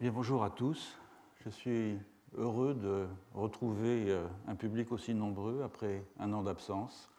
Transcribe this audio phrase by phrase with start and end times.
[0.00, 0.96] Bien, bonjour à tous.
[1.44, 1.98] Je suis
[2.36, 7.10] heureux de retrouver euh, un public aussi nombreux après un an d'absence.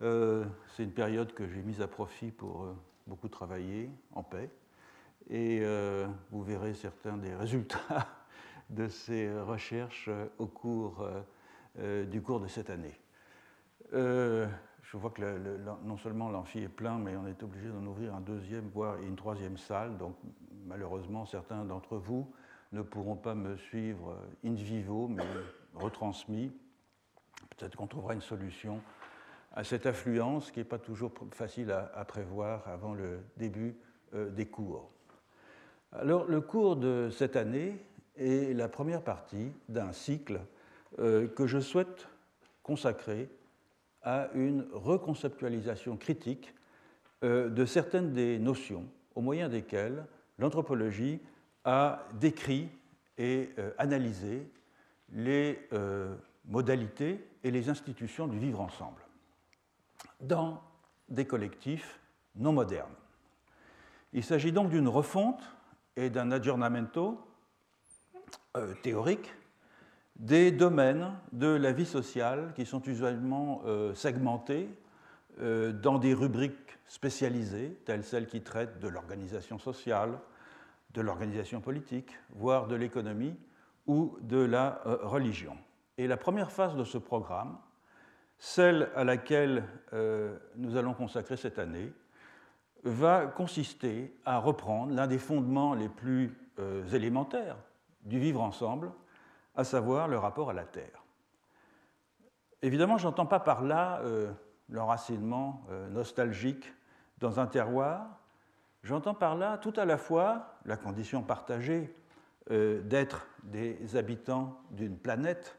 [0.00, 2.74] Euh, c'est une période que j'ai mise à profit pour euh,
[3.06, 4.48] beaucoup travailler en paix.
[5.28, 5.60] Et
[6.30, 8.08] vous verrez certains des résultats
[8.70, 11.06] de ces recherches au cours
[11.76, 12.98] du cours de cette année.
[14.90, 18.22] Je vois que non seulement l'amphi est plein, mais on est obligé d'en ouvrir un
[18.22, 19.98] deuxième, voire une troisième salle.
[19.98, 20.16] Donc
[20.64, 22.32] malheureusement, certains d'entre vous
[22.72, 25.24] ne pourront pas me suivre in vivo, mais
[25.74, 26.52] retransmis.
[27.50, 28.80] Peut-être qu'on trouvera une solution
[29.52, 33.76] à cette affluence qui n'est pas toujours facile à, prévoir avant le début
[34.14, 34.90] euh, des cours.
[35.92, 37.76] Alors, le cours de cette année
[38.16, 40.40] est la première partie d'un cycle
[40.98, 42.08] euh, que je souhaite
[42.62, 43.28] consacrer
[44.02, 46.54] à une reconceptualisation critique
[47.24, 50.06] euh, de certaines des notions au moyen desquelles
[50.38, 51.20] l'anthropologie
[51.64, 52.68] a décrit
[53.16, 54.48] et euh, analysé
[55.12, 56.14] les euh,
[56.46, 59.02] modalités et les institutions du vivre ensemble
[60.20, 60.62] dans
[61.08, 61.98] des collectifs
[62.36, 62.94] non modernes.
[64.12, 65.42] Il s'agit donc d'une refonte
[65.96, 67.20] et d'un aggiornamento
[68.82, 69.32] théorique
[70.18, 73.62] des domaines de la vie sociale qui sont usuellement
[73.94, 74.68] segmentés
[75.40, 80.18] dans des rubriques spécialisées, telles celles qui traitent de l'organisation sociale,
[80.94, 83.36] de l'organisation politique, voire de l'économie
[83.86, 85.56] ou de la euh, religion.
[85.96, 87.58] Et la première phase de ce programme,
[88.38, 91.92] celle à laquelle euh, nous allons consacrer cette année,
[92.84, 97.56] va consister à reprendre l'un des fondements les plus euh, élémentaires
[98.02, 98.92] du vivre ensemble,
[99.58, 101.04] à savoir le rapport à la Terre.
[102.62, 104.00] Évidemment, je n'entends pas par là
[104.70, 106.72] l'enracinement nostalgique
[107.18, 108.18] dans un terroir,
[108.82, 111.94] J'entends par là tout à la fois la condition partagée
[112.50, 115.58] euh, d'être des habitants d'une planète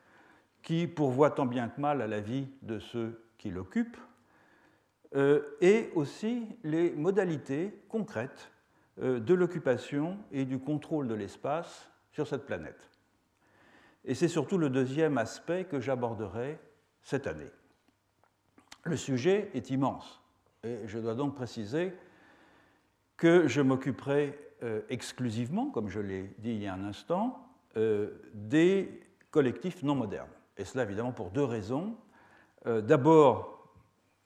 [0.61, 3.99] qui pourvoit tant bien que mal à la vie de ceux qui l'occupent,
[5.15, 8.51] euh, et aussi les modalités concrètes
[9.01, 12.88] euh, de l'occupation et du contrôle de l'espace sur cette planète.
[14.05, 16.59] Et c'est surtout le deuxième aspect que j'aborderai
[17.01, 17.51] cette année.
[18.83, 20.21] Le sujet est immense,
[20.63, 21.93] et je dois donc préciser
[23.17, 27.45] que je m'occuperai euh, exclusivement, comme je l'ai dit il y a un instant,
[27.77, 29.01] euh, des
[29.31, 30.29] collectifs non modernes.
[30.57, 31.95] Et cela évidemment pour deux raisons.
[32.65, 33.73] Euh, d'abord,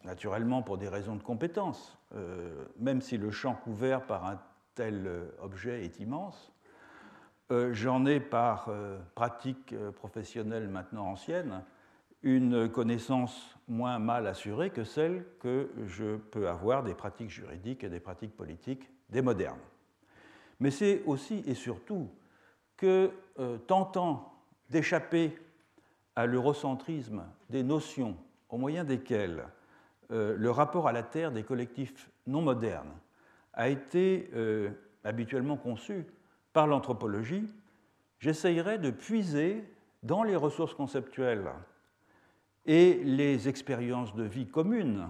[0.03, 1.97] naturellement pour des raisons de compétence,
[2.77, 4.39] même si le champ couvert par un
[4.75, 5.09] tel
[5.41, 6.52] objet est immense.
[7.49, 8.69] J'en ai par
[9.15, 11.63] pratique professionnelle maintenant ancienne
[12.23, 17.89] une connaissance moins mal assurée que celle que je peux avoir des pratiques juridiques et
[17.89, 19.59] des pratiques politiques des modernes.
[20.59, 22.09] Mais c'est aussi et surtout
[22.77, 24.33] que, euh, tentant
[24.69, 25.37] d'échapper
[26.15, 28.15] à l'eurocentrisme des notions
[28.49, 29.45] au moyen desquelles
[30.11, 32.93] euh, le rapport à la Terre des collectifs non modernes
[33.53, 34.69] a été euh,
[35.03, 36.05] habituellement conçu
[36.53, 37.45] par l'anthropologie,
[38.19, 39.63] j'essayerai de puiser
[40.03, 41.51] dans les ressources conceptuelles
[42.65, 45.09] et les expériences de vie communes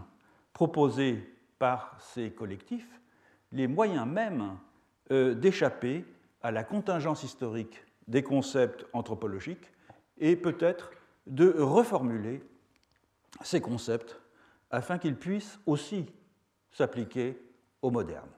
[0.53, 2.90] proposées par ces collectifs,
[3.52, 4.58] les moyens même
[5.12, 6.06] euh, d'échapper
[6.42, 9.72] à la contingence historique des concepts anthropologiques
[10.18, 10.92] et peut-être
[11.28, 12.44] de reformuler
[13.44, 14.20] ces concepts
[14.72, 16.06] afin qu'ils puissent aussi
[16.72, 17.38] s'appliquer
[17.82, 18.30] au moderne.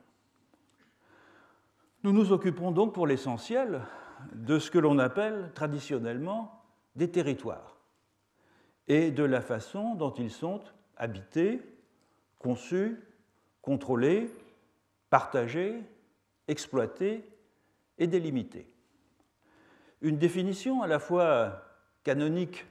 [2.06, 3.82] Nous nous occupons donc pour l'essentiel
[4.36, 6.62] de ce que l'on appelle traditionnellement
[6.96, 7.78] des territoires
[8.88, 10.62] et de la façon dont ils sont
[10.98, 11.62] habités,
[12.38, 13.00] conçus,
[13.64, 14.30] contrôlés,
[15.10, 15.82] partagés,
[16.48, 17.28] exploités
[17.98, 18.72] et délimités.
[20.02, 21.64] Une définition à la fois
[22.04, 22.68] canonique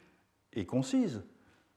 [0.53, 1.25] et concise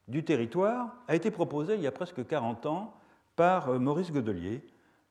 [0.07, 2.93] du territoire a été proposée il y a presque 40 ans
[3.35, 4.61] par Maurice Godelier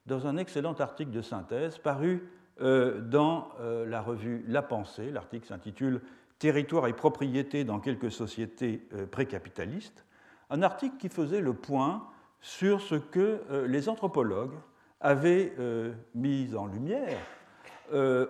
[0.06, 2.28] dans un excellent article de synthèse paru
[2.60, 5.10] euh, dans euh, la revue La Pensée.
[5.10, 6.00] L'article s'intitule
[6.38, 10.04] Territoire et propriété dans quelques sociétés euh, précapitalistes,
[10.50, 12.06] un article qui faisait le point
[12.42, 14.54] sur ce que les anthropologues
[15.00, 15.54] avaient
[16.14, 17.18] mis en lumière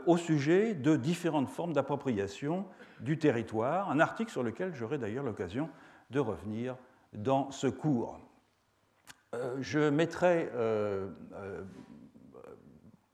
[0.07, 2.65] au sujet de différentes formes d'appropriation
[3.01, 5.69] du territoire, un article sur lequel j'aurai d'ailleurs l'occasion
[6.11, 6.77] de revenir
[7.13, 8.19] dans ce cours.
[9.61, 10.51] Je mettrai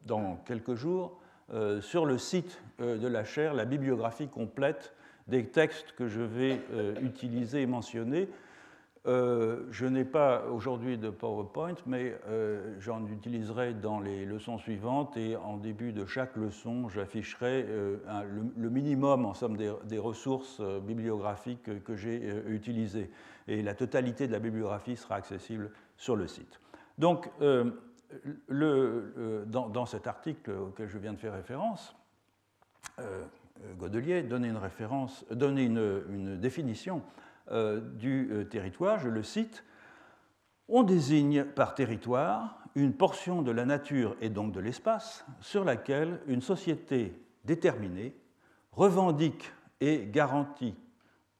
[0.06, 1.20] dans quelques jours
[1.52, 4.94] euh, sur le site euh, de la chaire la bibliographie complète
[5.28, 8.28] des textes que je vais euh, utiliser et mentionner.
[9.08, 15.16] Euh, je n'ai pas aujourd'hui de PowerPoint, mais euh, j'en utiliserai dans les leçons suivantes
[15.16, 17.96] et en début de chaque leçon, j'afficherai euh,
[18.56, 23.10] le, minimum en somme des, ressources bibliographiques que, j'ai utilisées.
[23.48, 26.60] Et la totalité de la bibliographie sera accessible sur le site.
[26.98, 27.30] Donc,
[28.48, 31.94] le, dans, cet article auquel je viens de faire référence,
[33.78, 37.02] Godelier donnait une, référence, donnait une, une définition
[37.50, 39.64] euh, du euh, territoire, je le cite,
[40.68, 46.20] on désigne par territoire une portion de la nature et donc de l'espace sur laquelle
[46.28, 48.14] une société déterminée
[48.70, 50.76] revendique et garantit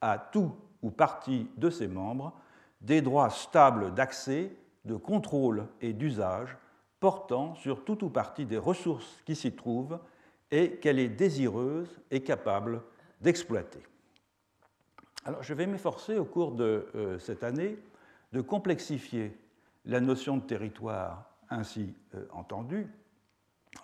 [0.01, 2.35] à tout ou partie de ses membres
[2.83, 6.57] des droits stables d'accès, de contrôle et d'usage
[7.01, 9.99] portant sur tout ou partie des ressources qui s'y trouvent
[10.51, 12.83] et qu'elle est désireuse et capable
[13.21, 13.83] d'exploiter.
[15.25, 17.79] Alors, je vais m'efforcer au cours de euh, cette année
[18.33, 19.37] de complexifier
[19.85, 22.89] la notion de territoire ainsi euh, entendue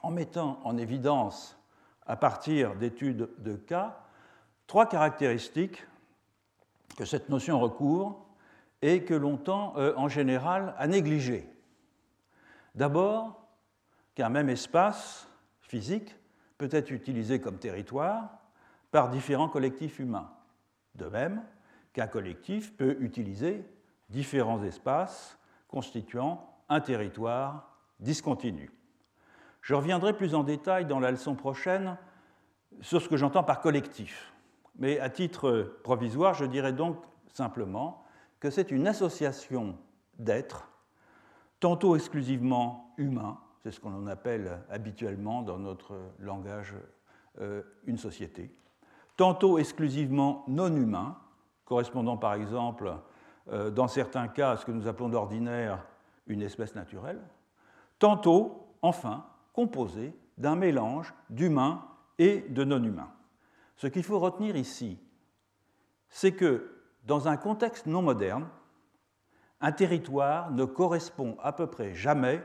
[0.03, 1.59] en mettant en évidence,
[2.07, 4.01] à partir d'études de cas,
[4.67, 5.87] trois caractéristiques
[6.97, 8.28] que cette notion recouvre
[8.83, 11.49] et que l'on tend euh, en général à négliger.
[12.75, 13.49] D'abord,
[14.15, 15.29] qu'un même espace
[15.61, 16.17] physique
[16.59, 18.39] peut être utilisé comme territoire
[18.91, 20.31] par différents collectifs humains.
[20.95, 21.43] De même
[21.93, 23.65] qu'un collectif peut utiliser
[24.09, 25.39] différents espaces
[25.69, 28.71] constituant un territoire discontinu.
[29.61, 31.97] Je reviendrai plus en détail dans la leçon prochaine
[32.81, 34.33] sur ce que j'entends par collectif.
[34.77, 36.97] Mais à titre provisoire, je dirais donc
[37.33, 38.05] simplement
[38.41, 39.77] que c'est une association
[40.19, 40.69] d'êtres,
[41.61, 46.75] tantôt exclusivement humains, c'est ce qu'on appelle habituellement dans notre langage
[47.41, 48.55] euh, une société,
[49.17, 51.19] tantôt exclusivement non humains,
[51.65, 52.95] correspondant par exemple
[53.51, 55.85] euh, dans certains cas à ce que nous appelons d'ordinaire
[56.27, 57.21] une espèce naturelle,
[57.99, 61.85] tantôt, enfin, composé d'un mélange d'humains
[62.19, 63.13] et de non-humains.
[63.77, 64.99] Ce qu'il faut retenir ici,
[66.09, 66.78] c'est que
[67.09, 68.47] dans un contexte non moderne,
[69.63, 72.43] un territoire ne correspond à peu près jamais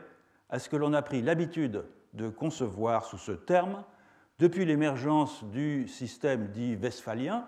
[0.50, 1.84] à ce que l'on a pris l'habitude
[2.14, 3.84] de concevoir sous ce terme
[4.40, 7.46] depuis l'émergence du système dit westphalien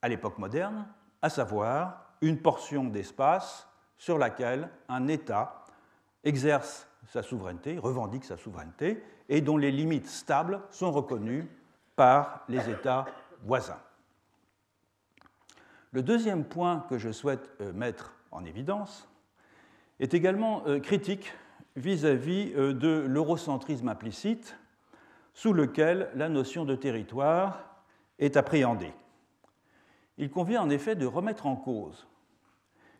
[0.00, 0.86] à l'époque moderne,
[1.22, 3.68] à savoir une portion d'espace
[3.98, 5.64] sur laquelle un État
[6.22, 11.50] exerce sa souveraineté, revendique sa souveraineté, et dont les limites stables sont reconnues
[11.96, 13.06] par les États
[13.42, 13.80] voisins.
[15.96, 19.08] Le deuxième point que je souhaite euh, mettre en évidence
[19.98, 21.32] est également euh, critique
[21.74, 24.58] vis-à-vis euh, de l'eurocentrisme implicite
[25.32, 27.80] sous lequel la notion de territoire
[28.18, 28.92] est appréhendée.
[30.18, 32.06] Il convient en effet de remettre en cause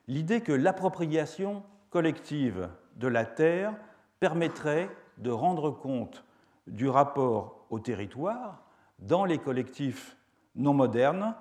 [0.09, 3.75] l'idée que l'appropriation collective de la terre
[4.21, 4.89] permettrait
[5.19, 6.25] de rendre compte
[6.67, 8.63] du rapport au territoire
[9.01, 10.17] dans les collectifs
[10.55, 11.35] non modernes,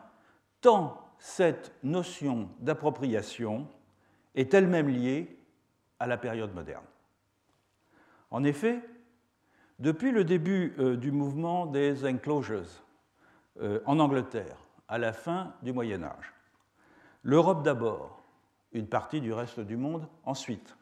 [0.59, 3.67] tant cette notion d'appropriation
[4.35, 5.39] est elle-même liée
[5.97, 6.85] à la période moderne.
[8.29, 8.79] En effet,
[9.79, 12.85] depuis le début euh, du mouvement des enclosures
[13.59, 14.55] euh, en Angleterre,
[14.87, 16.31] à la fin du Moyen Âge,
[17.23, 18.23] l'Europe d'abord,
[18.71, 20.77] une partie du reste du monde ensuite,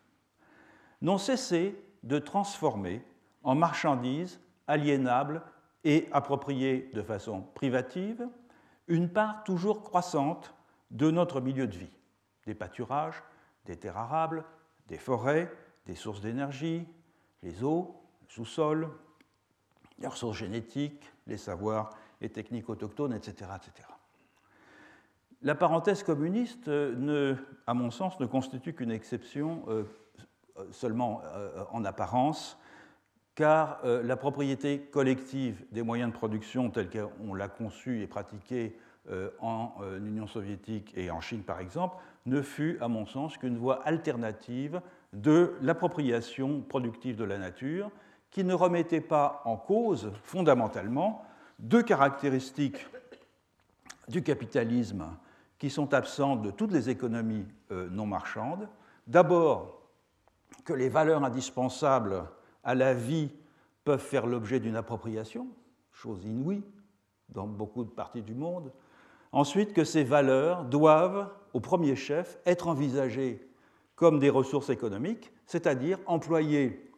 [1.01, 1.73] n'ont cessé
[2.03, 3.01] de transformer
[3.43, 5.41] en marchandises aliénables
[5.85, 8.27] et appropriées de façon privative
[8.87, 10.53] une part toujours croissante
[10.91, 11.91] de notre milieu de vie,
[12.45, 13.23] des pâturages,
[13.65, 14.43] des terres arables,
[14.87, 15.51] des forêts,
[15.85, 16.85] des sources d'énergie,
[17.41, 17.95] les eaux,
[18.27, 18.89] sous-sol,
[19.99, 23.51] les ressources génétiques, les savoirs et techniques autochtones, etc.
[23.55, 23.87] etc.
[25.41, 27.35] La parenthèse communiste, euh, ne,
[27.67, 29.83] à mon sens, ne constitue qu'une exception euh,
[30.71, 32.57] seulement euh, en apparence,
[33.35, 38.77] car la propriété collective des moyens de production telle qu'on l'a conçue et pratiquée
[39.39, 43.81] en Union soviétique et en Chine, par exemple, ne fut, à mon sens, qu'une voie
[43.85, 44.81] alternative
[45.13, 47.91] de l'appropriation productive de la nature
[48.31, 51.23] qui ne remettait pas en cause fondamentalement
[51.59, 52.87] deux caractéristiques
[54.07, 55.05] du capitalisme
[55.59, 58.67] qui sont absentes de toutes les économies euh, non marchandes.
[59.07, 59.81] D'abord,
[60.65, 62.23] que les valeurs indispensables
[62.63, 63.29] à la vie
[63.83, 65.47] peuvent faire l'objet d'une appropriation,
[65.91, 66.63] chose inouïe
[67.29, 68.71] dans beaucoup de parties du monde.
[69.31, 73.47] Ensuite, que ces valeurs doivent, au premier chef, être envisagées
[73.95, 76.91] comme des ressources économiques, c'est-à-dire employées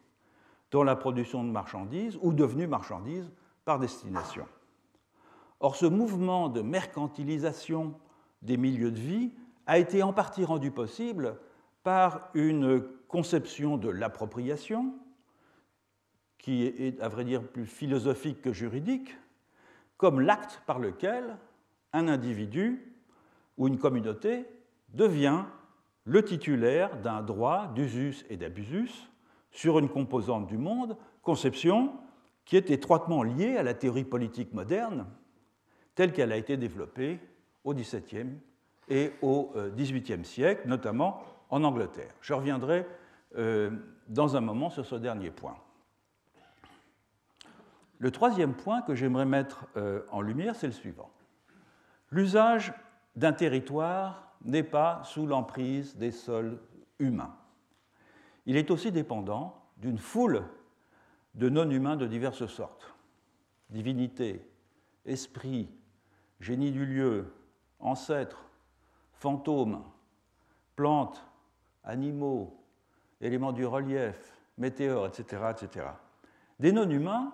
[0.70, 3.30] dans la production de marchandises ou devenues marchandises
[3.64, 4.46] par destination.
[5.60, 7.94] Or, ce mouvement de mercantilisation
[8.42, 9.32] des milieux de vie
[9.66, 11.38] a été en partie rendu possible
[11.82, 14.94] par une conception de l'appropriation,
[16.38, 19.16] qui est, à vrai dire, plus philosophique que juridique,
[19.96, 21.36] comme l'acte par lequel
[21.92, 22.94] un individu
[23.56, 24.44] ou une communauté
[24.92, 25.44] devient
[26.04, 29.08] le titulaire d'un droit d'usus et d'abusus
[29.50, 31.94] sur une composante du monde, conception
[32.44, 35.06] qui est étroitement liée à la théorie politique moderne
[35.94, 37.18] telle qu'elle a été développée
[37.64, 38.34] au XVIIe
[38.88, 42.14] et au XVIIIe siècle, notamment en Angleterre.
[42.20, 42.86] Je reviendrai
[43.36, 43.70] euh,
[44.08, 45.56] dans un moment sur ce dernier point.
[47.98, 51.10] Le troisième point que j'aimerais mettre euh, en lumière, c'est le suivant.
[52.10, 52.72] L'usage
[53.14, 56.60] d'un territoire n'est pas sous l'emprise des sols
[56.98, 57.34] humains.
[58.44, 60.44] Il est aussi dépendant d'une foule
[61.34, 62.94] de non-humains de diverses sortes.
[63.70, 64.46] Divinités,
[65.04, 65.68] esprits,
[66.40, 67.34] génie du lieu,
[67.80, 68.48] ancêtres,
[69.12, 69.82] fantômes,
[70.76, 71.26] plantes,
[71.82, 72.62] animaux,
[73.20, 75.42] éléments du relief, météores, etc.
[75.50, 75.86] etc.
[76.60, 77.32] Des non-humains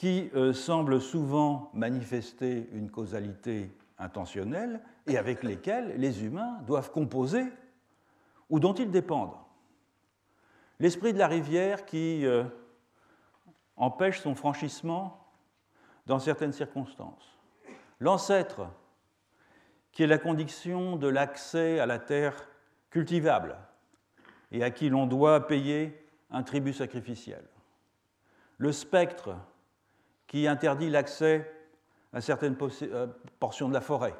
[0.00, 7.44] qui euh, semblent souvent manifester une causalité intentionnelle et avec lesquels les humains doivent composer
[8.48, 9.36] ou dont ils dépendent.
[10.78, 12.44] L'esprit de la rivière qui euh,
[13.76, 15.34] empêche son franchissement
[16.06, 17.38] dans certaines circonstances.
[17.98, 18.70] L'ancêtre
[19.92, 22.48] qui est la condition de l'accès à la terre
[22.88, 23.54] cultivable
[24.50, 27.44] et à qui l'on doit payer un tribut sacrificiel.
[28.56, 29.36] Le spectre
[30.30, 31.52] qui interdit l'accès
[32.12, 33.08] à certaines euh,
[33.40, 34.14] portions de la forêt.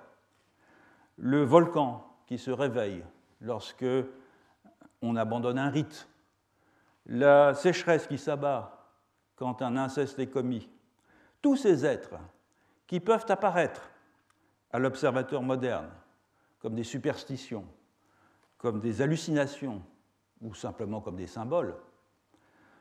[1.18, 3.04] Le volcan qui se réveille
[3.40, 3.86] lorsque
[5.02, 6.08] on abandonne un rite.
[7.06, 8.88] La sécheresse qui s'abat
[9.36, 10.68] quand un inceste est commis.
[11.40, 12.16] Tous ces êtres
[12.88, 13.88] qui peuvent apparaître
[14.72, 15.90] à l'observateur moderne
[16.58, 17.64] comme des superstitions,
[18.58, 19.80] comme des hallucinations
[20.42, 21.76] ou simplement comme des symboles,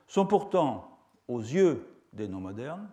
[0.08, 2.90] sont pourtant, aux yeux des non-modernes,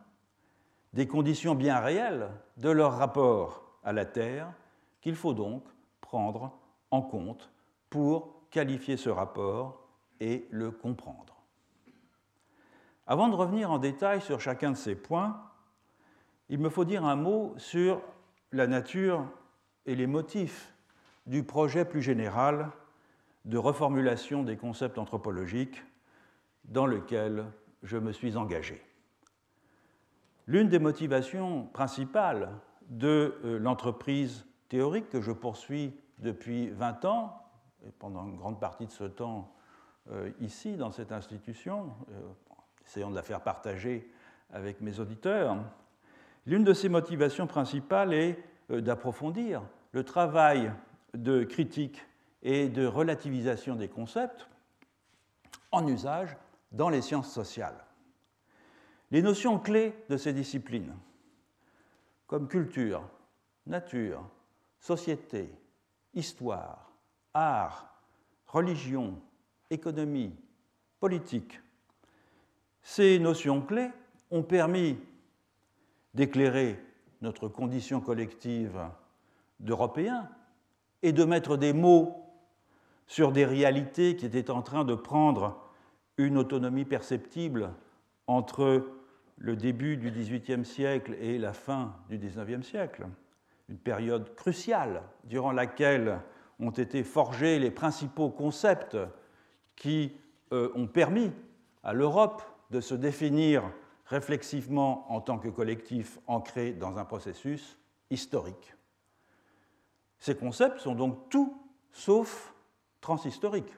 [0.92, 4.52] des conditions bien réelles de leur rapport à la Terre
[5.00, 5.62] qu'il faut donc
[6.00, 6.52] prendre
[6.90, 7.50] en compte
[7.90, 9.86] pour qualifier ce rapport
[10.20, 11.36] et le comprendre.
[13.06, 15.40] Avant de revenir en détail sur chacun de ces points,
[16.48, 18.00] il me faut dire un mot sur
[18.52, 19.24] la nature
[19.84, 20.72] et les motifs
[21.26, 22.70] du projet plus général
[23.44, 25.82] de reformulation des concepts anthropologiques
[26.64, 27.46] dans lequel
[27.82, 28.85] je me suis engagé.
[30.48, 32.50] L'une des motivations principales
[32.88, 37.42] de euh, l'entreprise théorique que je poursuis depuis 20 ans,
[37.84, 39.52] et pendant une grande partie de ce temps
[40.10, 42.20] euh, ici, dans cette institution, euh,
[42.86, 44.10] essayons de la faire partager
[44.52, 45.56] avec mes auditeurs,
[46.46, 48.38] L'une de ces motivations principales est
[48.70, 50.72] d'approfondir le travail
[51.12, 52.06] de critique
[52.42, 54.48] et de relativisation des concepts
[55.72, 56.36] en usage
[56.70, 57.85] dans les sciences sociales.
[59.10, 60.94] Les notions clés de ces disciplines,
[62.26, 63.08] comme culture,
[63.66, 64.28] nature,
[64.80, 65.48] société,
[66.14, 66.90] histoire,
[67.32, 68.02] art,
[68.46, 69.20] religion,
[69.70, 70.34] économie,
[70.98, 71.60] politique,
[72.82, 73.90] ces notions clés
[74.30, 74.98] ont permis
[76.14, 76.82] d'éclairer
[77.20, 78.80] notre condition collective
[79.60, 80.28] d'Européens
[81.02, 82.24] et de mettre des mots
[83.06, 85.62] sur des réalités qui étaient en train de prendre
[86.16, 87.72] une autonomie perceptible
[88.26, 88.84] entre
[89.36, 93.06] le début du XVIIIe siècle et la fin du XIXe siècle,
[93.68, 96.20] une période cruciale durant laquelle
[96.58, 98.96] ont été forgés les principaux concepts
[99.74, 100.16] qui
[100.52, 101.32] euh, ont permis
[101.82, 103.62] à l'Europe de se définir
[104.06, 107.78] réflexivement en tant que collectif ancré dans un processus
[108.10, 108.74] historique.
[110.18, 111.60] Ces concepts sont donc tout
[111.92, 112.54] sauf
[113.00, 113.74] transhistoriques.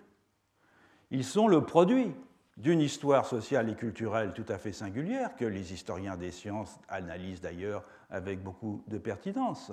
[1.10, 2.14] Ils sont le produit
[2.58, 7.40] d'une histoire sociale et culturelle tout à fait singulière, que les historiens des sciences analysent
[7.40, 9.70] d'ailleurs avec beaucoup de pertinence.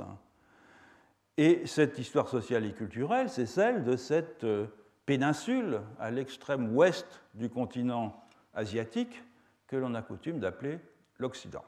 [1.35, 4.67] Et cette histoire sociale et culturelle, c'est celle de cette euh,
[5.05, 8.23] péninsule à l'extrême ouest du continent
[8.53, 9.23] asiatique,
[9.67, 10.79] que l'on a coutume d'appeler
[11.17, 11.65] l'Occident.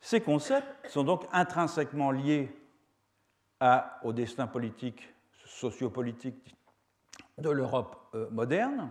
[0.00, 2.50] Ces concepts sont donc intrinsèquement liés
[4.02, 5.14] au destin politique,
[5.44, 6.56] sociopolitique
[7.38, 8.90] de l'Europe euh, moderne,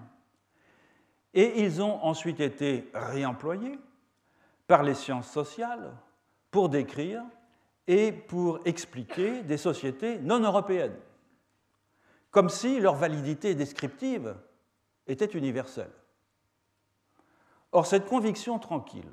[1.34, 3.80] et ils ont ensuite été réemployés
[4.68, 5.94] par les sciences sociales
[6.50, 7.24] pour décrire
[7.88, 10.98] et pour expliquer des sociétés non européennes,
[12.30, 14.36] comme si leur validité descriptive
[15.08, 15.92] était universelle.
[17.72, 19.12] Or, cette conviction tranquille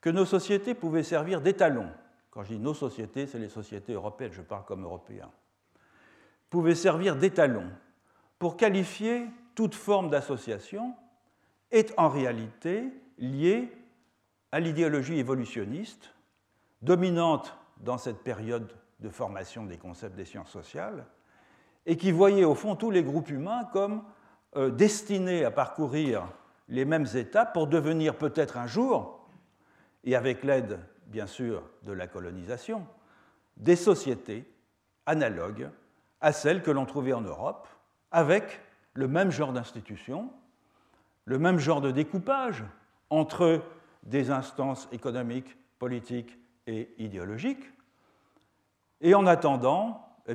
[0.00, 1.88] que nos sociétés pouvaient servir d'étalon
[2.38, 5.28] quand je dis nos sociétés, c'est les sociétés européennes, je parle comme européen,
[6.50, 7.68] pouvaient servir d'étalon
[8.38, 9.26] pour qualifier
[9.58, 10.94] toute forme d'association
[11.72, 13.72] est en réalité liée
[14.52, 16.14] à l'idéologie évolutionniste
[16.80, 21.06] dominante dans cette période de formation des concepts des sciences sociales
[21.86, 24.04] et qui voyait au fond tous les groupes humains comme
[24.54, 26.28] euh, destinés à parcourir
[26.68, 29.28] les mêmes étapes pour devenir peut-être un jour,
[30.04, 32.86] et avec l'aide bien sûr de la colonisation,
[33.56, 34.48] des sociétés
[35.04, 35.68] analogues
[36.20, 37.66] à celles que l'on trouvait en Europe,
[38.12, 38.60] avec
[38.98, 40.28] le même genre d'institutions,
[41.24, 42.64] le même genre de découpage
[43.10, 43.62] entre
[44.02, 46.36] des instances économiques, politiques
[46.66, 47.62] et idéologiques.
[49.00, 50.34] Et en attendant, eh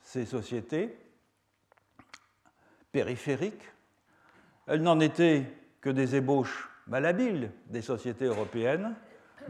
[0.00, 0.98] ces sociétés
[2.92, 3.70] périphériques,
[4.66, 8.94] elles n'en étaient que des ébauches malhabiles des sociétés européennes,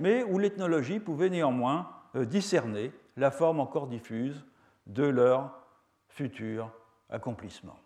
[0.00, 4.44] mais où l'ethnologie pouvait néanmoins euh, discerner la forme encore diffuse
[4.88, 5.60] de leur
[6.08, 6.72] futur
[7.08, 7.78] accomplissement.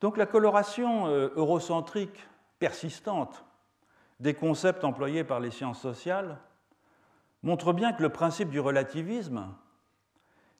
[0.00, 2.28] Donc la coloration euh, eurocentrique
[2.58, 3.44] persistante
[4.18, 6.38] des concepts employés par les sciences sociales
[7.42, 9.46] montre bien que le principe du relativisme,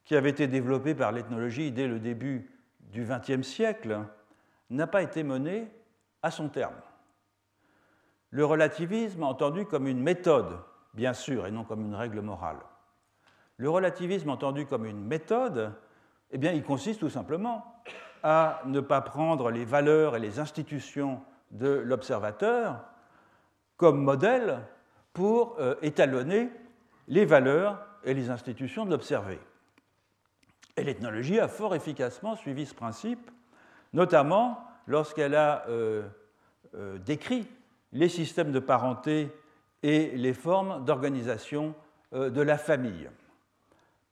[0.05, 4.01] qui avait été développé par l'ethnologie dès le début du XXe siècle,
[4.71, 5.71] n'a pas été mené
[6.23, 6.75] à son terme.
[8.31, 10.59] Le relativisme entendu comme une méthode,
[10.95, 12.61] bien sûr, et non comme une règle morale.
[13.57, 15.75] Le relativisme entendu comme une méthode,
[16.31, 17.83] eh bien, il consiste tout simplement
[18.23, 22.85] à ne pas prendre les valeurs et les institutions de l'observateur
[23.77, 24.61] comme modèle
[25.13, 26.51] pour euh, étalonner
[27.09, 29.39] les valeurs et les institutions de l'observé.
[30.77, 33.31] Et l'ethnologie a fort efficacement suivi ce principe,
[33.93, 36.03] notamment lorsqu'elle a euh,
[36.75, 37.49] euh, décrit
[37.93, 39.35] les systèmes de parenté
[39.83, 41.75] et les formes d'organisation
[42.13, 43.09] de la famille.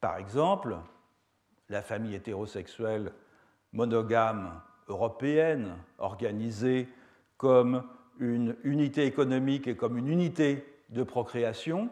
[0.00, 0.76] Par exemple,
[1.68, 3.12] la famille hétérosexuelle
[3.72, 6.88] monogame européenne, organisée
[7.36, 7.84] comme
[8.18, 11.90] une unité économique et comme une unité de procréation,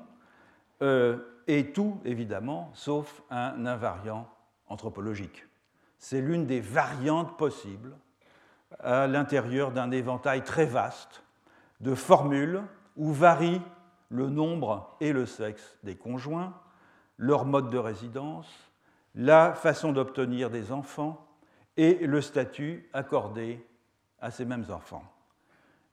[0.82, 4.28] euh, et tout, évidemment, sauf un invariant
[4.68, 5.46] anthropologique.
[5.98, 7.96] C'est l'une des variantes possibles
[8.80, 11.22] à l'intérieur d'un éventail très vaste
[11.80, 12.62] de formules
[12.96, 13.62] où varient
[14.08, 16.54] le nombre et le sexe des conjoints,
[17.16, 18.48] leur mode de résidence,
[19.14, 21.25] la façon d'obtenir des enfants
[21.76, 23.64] et le statut accordé
[24.20, 25.04] à ces mêmes enfants.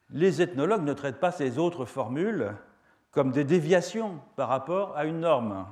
[0.10, 2.54] Les ethnologues ne traitent pas ces autres formules
[3.12, 5.66] comme des déviations par rapport à une norme,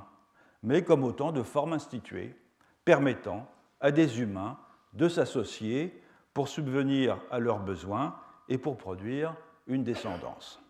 [0.62, 2.36] mais comme autant de formes instituées
[2.84, 3.48] permettant
[3.80, 4.58] à des humains
[4.92, 6.02] de s'associer
[6.34, 8.16] pour subvenir à leurs besoins
[8.48, 9.34] et pour produire
[9.66, 10.60] une descendance.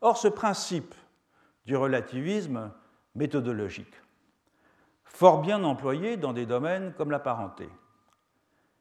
[0.00, 0.94] Or, ce principe
[1.64, 2.70] du relativisme
[3.14, 3.94] méthodologique
[5.04, 7.68] fort bien employé dans des domaines comme la parenté,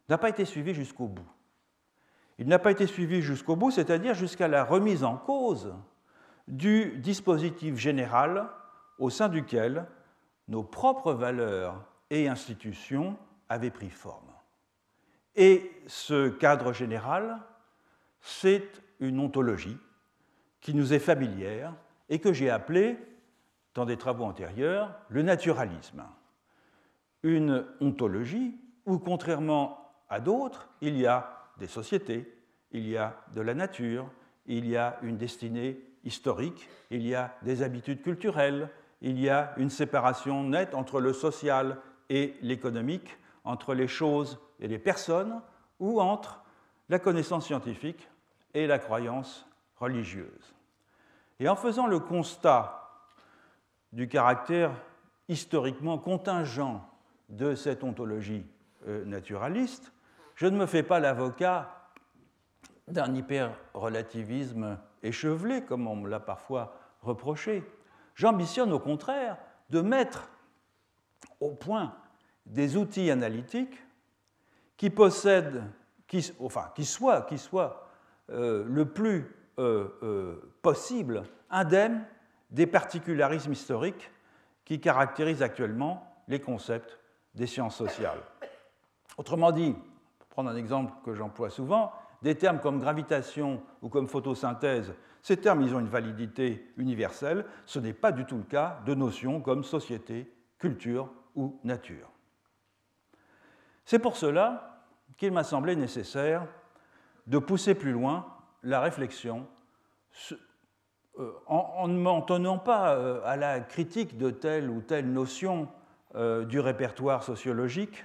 [0.10, 1.28] n'a pas été suivi jusqu'au bout.
[2.38, 5.74] Il n'a pas été suivi jusqu'au bout, c'est-à-dire jusqu'à la remise en cause
[6.48, 8.50] du dispositif général
[9.00, 9.86] au sein duquel
[10.48, 13.18] nos propres valeurs et institutions
[13.50, 14.32] avaient pris forme.
[15.36, 17.39] Et ce cadre général,
[18.22, 19.78] c'est une ontologie
[20.62, 21.74] qui nous est familière
[22.10, 22.98] et que j'ai appelée,
[23.74, 26.04] dans des travaux antérieurs, le naturalisme
[27.26, 32.32] une ontologie où, contrairement à d'autres, il y a des sociétés,
[32.72, 34.10] il y a de la nature,
[34.46, 38.70] il y a une destinée historique, il y a des habitudes culturelles,
[39.02, 41.78] il y a une séparation nette entre le social
[42.10, 45.41] et l'économique, entre les choses et les personnes,
[45.80, 46.44] ou entre
[46.89, 48.08] la connaissance scientifique
[48.54, 50.56] et la croyance religieuse.
[51.39, 52.89] Et en faisant le constat
[53.91, 54.72] du caractère
[55.28, 56.88] historiquement contingent
[57.30, 58.46] de cette ontologie
[58.88, 59.91] euh, naturaliste,
[60.36, 61.89] je ne me fais pas l'avocat
[62.88, 67.63] d'un hyper-relativisme échevelé, comme on me l'a parfois reproché.
[68.13, 69.38] J'ambitionne au contraire
[69.69, 70.30] de mettre
[71.39, 71.95] au point
[72.45, 73.84] des outils analytiques
[74.78, 75.63] qui possèdent,
[76.39, 77.88] enfin, qui soient,
[78.30, 82.06] euh, le plus euh, possible indemnes
[82.52, 84.12] des particularismes historiques
[84.63, 87.00] qui caractérisent actuellement les concepts
[87.36, 88.19] des sciences sociales.
[89.17, 89.76] Autrement dit,
[90.36, 95.62] prendre un exemple que j'emploie souvent, des termes comme gravitation ou comme photosynthèse, ces termes,
[95.62, 97.45] ils ont une validité universelle.
[97.65, 102.10] Ce n'est pas du tout le cas de notions comme société, culture ou nature.
[103.86, 104.84] C'est pour cela
[105.15, 106.45] qu'il m'a semblé nécessaire
[107.28, 108.26] de pousser plus loin
[108.62, 109.48] la réflexion
[111.48, 115.69] en, ne m'en tenant pas à la critique de telle ou telle notion
[116.13, 118.04] du répertoire sociologique,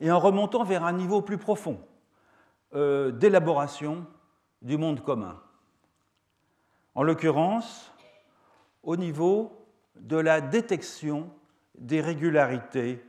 [0.00, 1.80] et en remontant vers un niveau plus profond
[2.72, 4.06] d'élaboration
[4.60, 5.40] du monde commun.
[6.94, 7.92] En l'occurrence,
[8.82, 11.30] au niveau de la détection
[11.78, 13.04] des régularités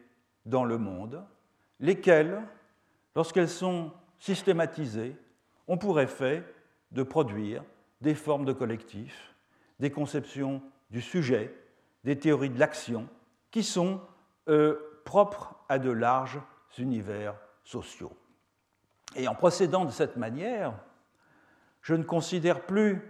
[0.46, 1.24] dans le monde,
[1.80, 2.42] lesquelles,
[3.16, 5.16] lorsqu'elles sont systématisées,
[5.68, 6.44] ont pour effet
[6.92, 7.64] de produire
[8.02, 9.36] des formes de collectifs,
[9.80, 11.54] des conceptions du sujet,
[12.04, 13.08] des théories de l'action,
[13.52, 14.02] qui sont
[14.50, 16.40] euh, propres à de larges
[16.80, 18.16] univers sociaux.
[19.16, 20.74] Et en procédant de cette manière,
[21.82, 23.02] je ne considère plus,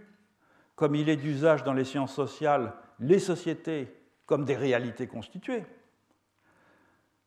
[0.75, 3.93] comme il est d'usage dans les sciences sociales, les sociétés
[4.25, 5.65] comme des réalités constituées,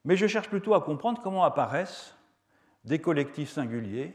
[0.05, 2.15] mais je cherche plutôt à comprendre comment apparaissent
[2.85, 4.15] des collectifs singuliers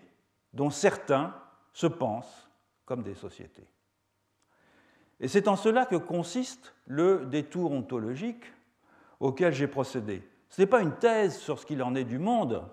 [0.54, 1.36] dont certains
[1.74, 2.50] se pensent
[2.86, 3.68] comme des sociétés.
[5.20, 8.46] Et c'est en cela que consiste le détour ontologique
[9.20, 10.28] auquel j'ai procédé.
[10.56, 12.64] Ce n'est pas une thèse sur ce qu'il en est du monde,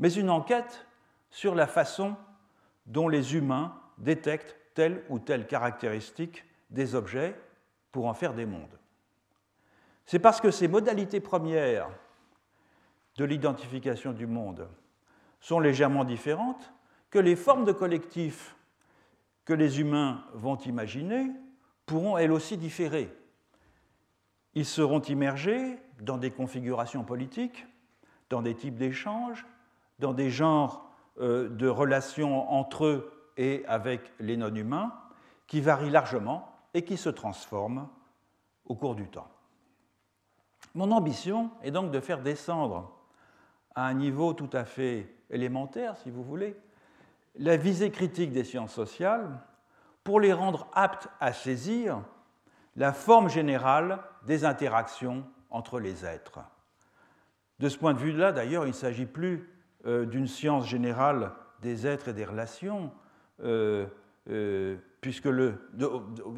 [0.00, 0.84] mais une enquête
[1.30, 2.16] sur la façon
[2.86, 7.40] dont les humains détectent telle ou telle caractéristique des objets
[7.92, 8.80] pour en faire des mondes.
[10.06, 11.88] C'est parce que ces modalités premières
[13.14, 14.68] de l'identification du monde
[15.38, 16.72] sont légèrement différentes
[17.10, 18.56] que les formes de collectifs
[19.44, 21.30] que les humains vont imaginer
[21.86, 23.08] pourront elles aussi différer.
[24.56, 27.66] Ils seront immergés dans des configurations politiques,
[28.28, 29.46] dans des types d'échanges,
[29.98, 34.92] dans des genres euh, de relations entre eux et avec les non-humains,
[35.46, 37.88] qui varient largement et qui se transforment
[38.66, 39.28] au cours du temps.
[40.74, 42.92] Mon ambition est donc de faire descendre
[43.74, 46.56] à un niveau tout à fait élémentaire, si vous voulez,
[47.36, 49.40] la visée critique des sciences sociales
[50.04, 52.02] pour les rendre aptes à saisir
[52.76, 56.40] la forme générale des interactions entre les êtres.
[57.58, 59.48] De ce point de vue-là, d'ailleurs, il ne s'agit plus
[59.86, 61.32] euh, d'une science générale
[61.62, 62.90] des êtres et des relations,
[63.42, 63.86] euh,
[64.28, 65.54] euh, puisque le,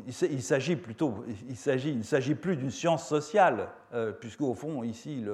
[0.06, 4.84] il s'agit plutôt, il s'agit, ne s'agit plus d'une science sociale, euh, puisque au fond
[4.84, 5.24] ici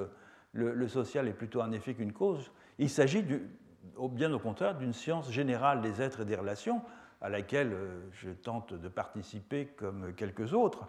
[0.53, 2.51] le, social est plutôt un effet qu'une cause.
[2.79, 3.23] Il s'agit
[4.11, 6.81] bien au contraire d'une science générale des êtres et des relations,
[7.21, 7.75] à laquelle
[8.13, 10.87] je tente de participer comme quelques autres.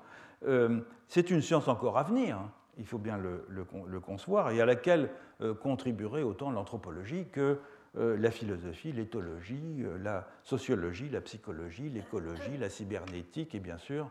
[1.08, 2.50] C'est une science encore à venir, hein,
[2.80, 5.10] il faut bien le, concevoir, et à laquelle
[5.60, 7.60] contribuerait autant l'anthropologie que
[7.96, 14.08] euh, la philosophie, l'éthologie, euh, la sociologie, la psychologie, l'écologie, la cybernétique et bien sûr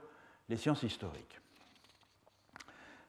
[0.50, 1.40] les sciences historiques.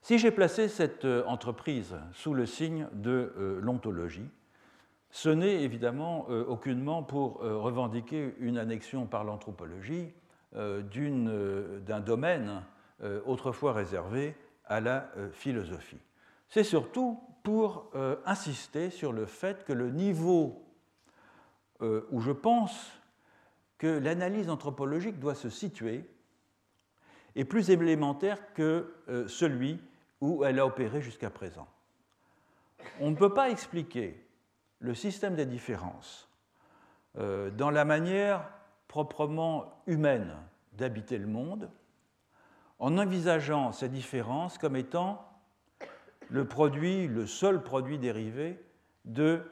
[0.01, 4.29] Si j'ai placé cette euh, entreprise sous le signe de l'ontologie,
[5.11, 10.13] ce n'est évidemment aucunement pour revendiquer une annexion par l'anthropologie
[10.53, 12.63] d'un domaine
[13.27, 14.37] autrefois réservé
[14.71, 15.99] à la philosophie.
[16.49, 20.65] C'est surtout pour euh, insister sur le fait que le niveau
[21.83, 22.91] euh, où je pense
[23.79, 26.05] que l'analyse anthropologique doit se situer
[27.37, 29.81] est plus élémentaire que euh, celui
[30.21, 31.67] où elle a opéré jusqu'à présent.
[33.01, 34.27] On ne peut pas expliquer
[34.81, 36.29] le système des différences
[37.15, 38.49] dans la manière
[38.87, 40.35] proprement humaine
[40.75, 41.71] d'habiter le monde
[42.81, 45.25] en envisageant ces différences comme étant
[46.31, 48.59] le produit, le seul produit dérivé
[49.05, 49.43] de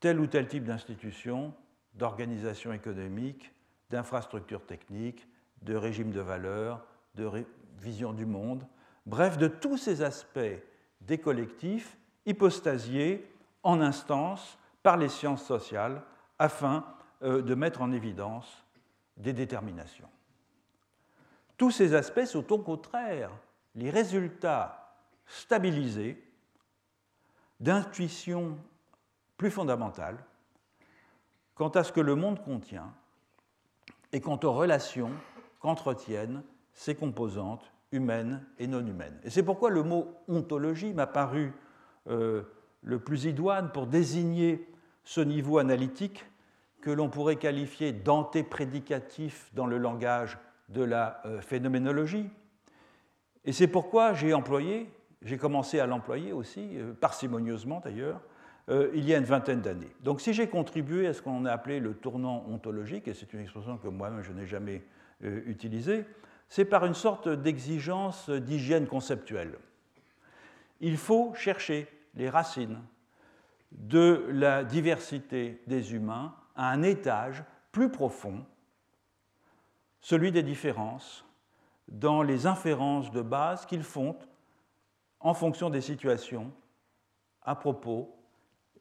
[0.00, 1.54] tel ou tel type d'institution,
[1.94, 3.52] d'organisation économique,
[3.90, 5.28] d'infrastructure technique,
[5.62, 7.28] de régime de valeurs, de
[7.78, 8.66] vision du monde,
[9.06, 10.38] bref, de tous ces aspects
[11.00, 11.96] des collectifs
[12.26, 13.30] hypostasiés
[13.62, 16.02] en instance par les sciences sociales
[16.38, 16.84] afin
[17.22, 18.64] euh, de mettre en évidence
[19.16, 20.08] des déterminations.
[21.58, 23.30] Tous ces aspects sont au contraire
[23.74, 24.94] les résultats
[25.26, 26.22] stabilisés
[27.60, 28.56] d'intuition
[29.36, 30.16] plus fondamentale
[31.56, 32.94] quant à ce que le monde contient
[34.12, 35.10] et quant aux relations
[35.60, 36.42] qu'entretiennent
[36.72, 39.18] ses composantes humaines et non humaines.
[39.24, 41.52] Et c'est pourquoi le mot ontologie m'a paru
[42.06, 42.42] euh,
[42.82, 44.68] le plus idoine pour désigner
[45.02, 46.24] ce niveau analytique
[46.80, 50.38] que l'on pourrait qualifier d'antéprédicatif dans le langage
[50.68, 52.28] de la euh, phénoménologie.
[53.44, 54.90] Et c'est pourquoi j'ai employé
[55.22, 58.20] j'ai commencé à l'employer aussi, euh, parcimonieusement d'ailleurs,
[58.68, 59.90] euh, il y a une vingtaine d'années.
[60.00, 63.40] Donc si j'ai contribué à ce qu'on a appelé le tournant ontologique, et c'est une
[63.40, 64.84] expression que moi-même je n'ai jamais
[65.20, 66.04] utilisée,
[66.48, 69.58] c'est par une sorte d'exigence d'hygiène conceptuelle.
[70.80, 72.78] Il faut chercher les racines
[73.72, 78.44] de la diversité des humains à un étage plus profond
[80.00, 81.24] celui des différences
[81.88, 84.16] dans les inférences de base qu'ils font
[85.20, 86.52] en fonction des situations
[87.42, 88.14] à propos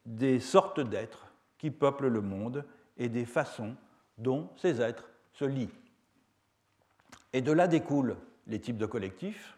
[0.06, 2.66] des sortes d'êtres qui peuplent le monde
[2.98, 3.76] et des façons
[4.18, 5.74] dont ces êtres se lient.
[7.34, 9.58] Et de là découlent les types de collectifs,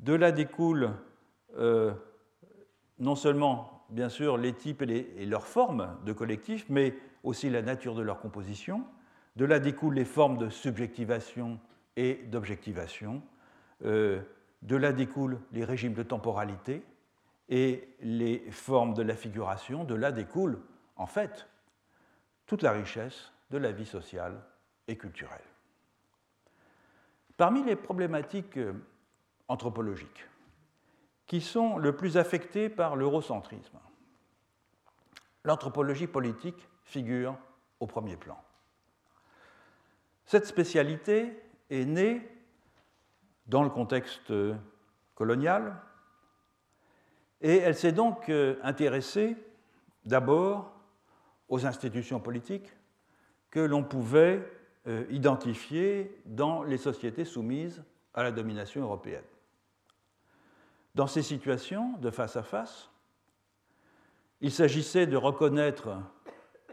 [0.00, 0.92] de là découlent
[1.56, 1.92] euh,
[2.98, 7.94] non seulement, bien sûr, les types et, leurs formes de collectifs, mais aussi la nature
[7.94, 8.84] de leur composition.
[9.36, 11.58] De là découlent les formes de subjectivation
[11.96, 13.22] et d'objectivation.
[13.84, 14.22] Euh,
[14.62, 16.82] de là découlent les régimes de temporalité
[17.48, 19.84] et les formes de la figuration.
[19.84, 20.60] De là découle,
[20.96, 21.48] en fait,
[22.46, 24.40] toute la richesse de la vie sociale
[24.88, 25.44] et culturelle.
[27.36, 28.74] Parmi les problématiques euh,
[29.48, 30.28] anthropologiques
[31.26, 33.78] qui sont le plus affectées par l'eurocentrisme,
[35.42, 37.36] l'anthropologie politique figure
[37.80, 38.43] au premier plan.
[40.24, 41.38] Cette spécialité
[41.70, 42.26] est née
[43.46, 44.32] dans le contexte
[45.14, 45.80] colonial
[47.40, 49.36] et elle s'est donc euh, intéressée
[50.06, 50.72] d'abord
[51.48, 52.72] aux institutions politiques
[53.50, 54.50] que l'on pouvait
[54.86, 57.84] euh, identifier dans les sociétés soumises
[58.14, 59.24] à la domination européenne.
[60.94, 62.90] Dans ces situations de face à face,
[64.40, 65.98] il s'agissait de reconnaître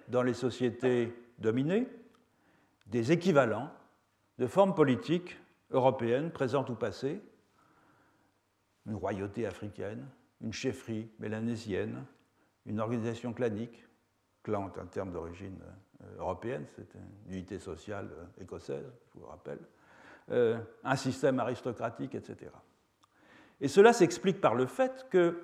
[0.07, 1.87] dans les sociétés dominées
[2.87, 3.71] des équivalents
[4.37, 5.37] de formes politiques
[5.71, 7.21] européennes présentes ou passées,
[8.85, 10.07] une royauté africaine,
[10.41, 12.05] une chefferie mélanésienne,
[12.65, 13.87] une organisation clanique,
[14.43, 15.59] clan est un terme d'origine
[16.01, 19.59] euh, européenne, c'est une unité sociale euh, écossaise, je vous rappelle,
[20.31, 22.51] euh, un système aristocratique, etc.
[23.59, 25.43] Et cela s'explique par le fait que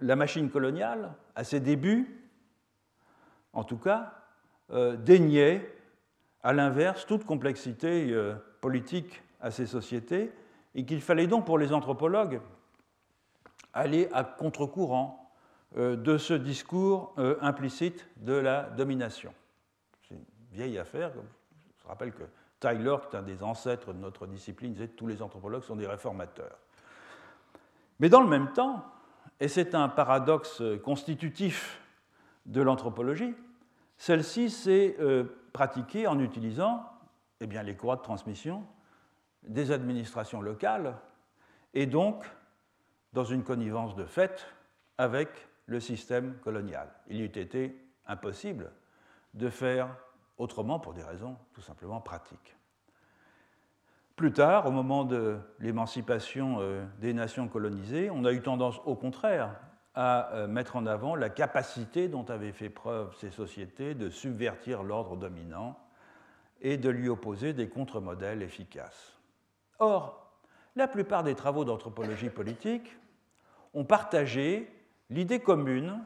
[0.00, 2.28] la machine coloniale, à ses débuts,
[3.52, 4.21] en tout cas,
[4.72, 5.74] déniait
[6.42, 8.14] à l'inverse toute complexité
[8.60, 10.32] politique à ces sociétés
[10.74, 12.40] et qu'il fallait donc pour les anthropologues
[13.74, 15.30] aller à contre-courant
[15.76, 19.32] euh, de ce discours euh, implicite de la domination.
[20.08, 21.12] C'est une vieille affaire.
[21.82, 22.24] Je rappelle que
[22.60, 25.76] Tyler, qui est un des ancêtres de notre discipline, disait que tous les anthropologues sont
[25.76, 26.58] des réformateurs.
[27.98, 28.84] Mais dans le même temps,
[29.40, 31.80] et c'est un paradoxe constitutif
[32.46, 33.34] de l'anthropologie,
[34.02, 36.84] celle-ci s'est euh, pratiquée en utilisant
[37.38, 38.66] eh les courroies de transmission
[39.44, 40.96] des administrations locales
[41.72, 42.24] et donc
[43.12, 44.44] dans une connivence de fait
[44.98, 45.28] avec
[45.66, 46.88] le système colonial.
[47.06, 48.72] Il eût été impossible
[49.34, 49.96] de faire
[50.36, 52.56] autrement pour des raisons tout simplement pratiques.
[54.16, 58.96] Plus tard, au moment de l'émancipation euh, des nations colonisées, on a eu tendance au
[58.96, 59.54] contraire
[59.94, 64.82] à euh, mettre en avant la capacité dont avaient fait preuve ces sociétés de subvertir
[64.82, 65.78] l'ordre dominant
[66.60, 69.18] et de lui opposer des contre-modèles efficaces.
[69.78, 70.32] Or,
[70.76, 72.96] la plupart des travaux d'anthropologie politique
[73.74, 74.70] ont partagé
[75.10, 75.98] l'idée commune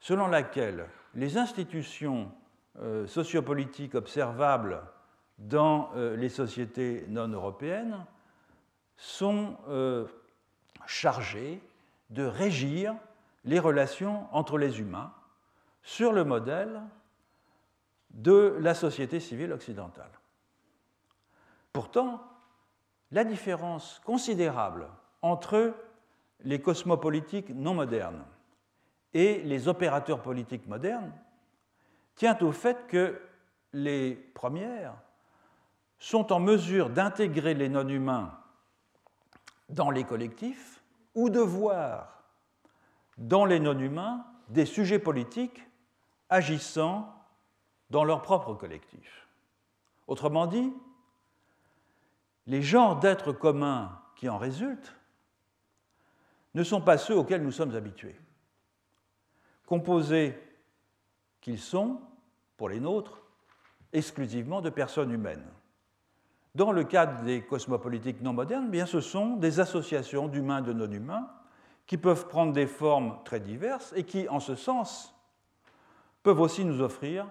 [0.00, 2.32] selon laquelle les institutions
[2.78, 4.80] euh, sociopolitiques observables
[5.36, 8.06] dans euh, les sociétés non européennes
[8.96, 9.56] sont
[10.86, 11.60] chargées
[12.12, 12.94] de régir
[13.44, 15.12] les relations entre les humains
[15.82, 16.80] sur le modèle
[18.10, 20.10] de la société civile occidentale.
[21.72, 22.22] Pourtant,
[23.10, 24.88] la différence considérable
[25.22, 25.74] entre
[26.40, 28.24] les cosmopolitiques non modernes
[29.14, 31.12] et les opérateurs politiques modernes
[32.14, 33.20] tient au fait que
[33.72, 34.94] les premières
[35.98, 38.38] sont en mesure d'intégrer les non-humains
[39.68, 40.81] dans les collectifs
[41.14, 42.24] ou de voir
[43.18, 45.62] dans les non-humains des sujets politiques
[46.28, 47.14] agissant
[47.90, 49.28] dans leur propre collectif.
[50.06, 50.72] Autrement dit,
[52.46, 54.96] les genres d'êtres communs qui en résultent
[56.54, 58.18] ne sont pas ceux auxquels nous sommes habitués.
[59.66, 60.38] Composés
[61.40, 62.00] qu'ils sont,
[62.56, 63.22] pour les nôtres,
[63.92, 65.46] exclusivement de personnes humaines.
[66.54, 70.72] Dans le cadre des cosmopolitiques non modernes, bien, ce sont des associations d'humains et de
[70.72, 71.30] non-humains
[71.86, 75.14] qui peuvent prendre des formes très diverses et qui, en ce sens,
[76.22, 77.26] peuvent aussi nous offrir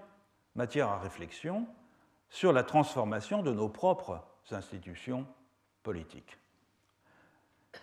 [0.56, 1.68] matière à réflexion
[2.30, 5.26] sur la transformation de nos propres institutions
[5.84, 6.38] politiques.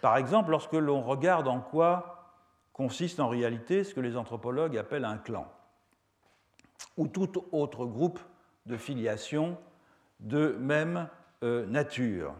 [0.03, 2.35] Par exemple, lorsque l'on regarde en quoi
[2.73, 5.51] consiste en réalité ce que les anthropologues appellent un clan,
[6.97, 8.21] ou tout autre groupe
[8.67, 9.57] de filiation
[10.21, 11.09] de même
[11.43, 12.35] euh, nature,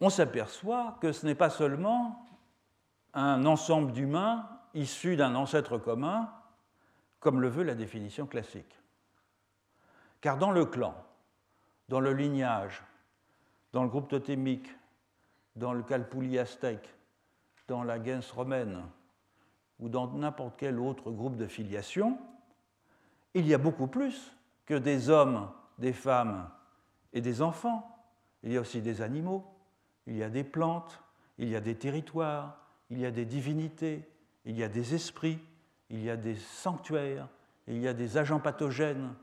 [0.00, 2.26] on s'aperçoit que ce n'est pas seulement
[3.14, 6.32] un ensemble d'humains issus d'un ancêtre commun,
[7.20, 8.80] comme le veut la définition classique.
[10.20, 10.94] Car dans le clan,
[11.88, 12.82] dans le lignage,
[13.72, 14.68] dans le groupe totémique,
[15.56, 16.88] dans le calpouli aztèque,
[17.68, 18.82] dans la gens romaine
[19.78, 22.18] ou dans n'importe quel autre groupe de filiation,
[23.34, 24.34] il y a beaucoup plus
[24.66, 26.48] que des hommes, des femmes
[27.12, 27.88] et des enfants.
[28.42, 29.44] Il y a aussi des animaux,
[30.06, 31.00] il y a des plantes,
[31.38, 32.58] il y a des territoires,
[32.90, 34.08] il y a des divinités,
[34.44, 35.38] il y a des esprits,
[35.90, 37.28] il y a des sanctuaires,
[37.66, 39.14] il y a des agents pathogènes,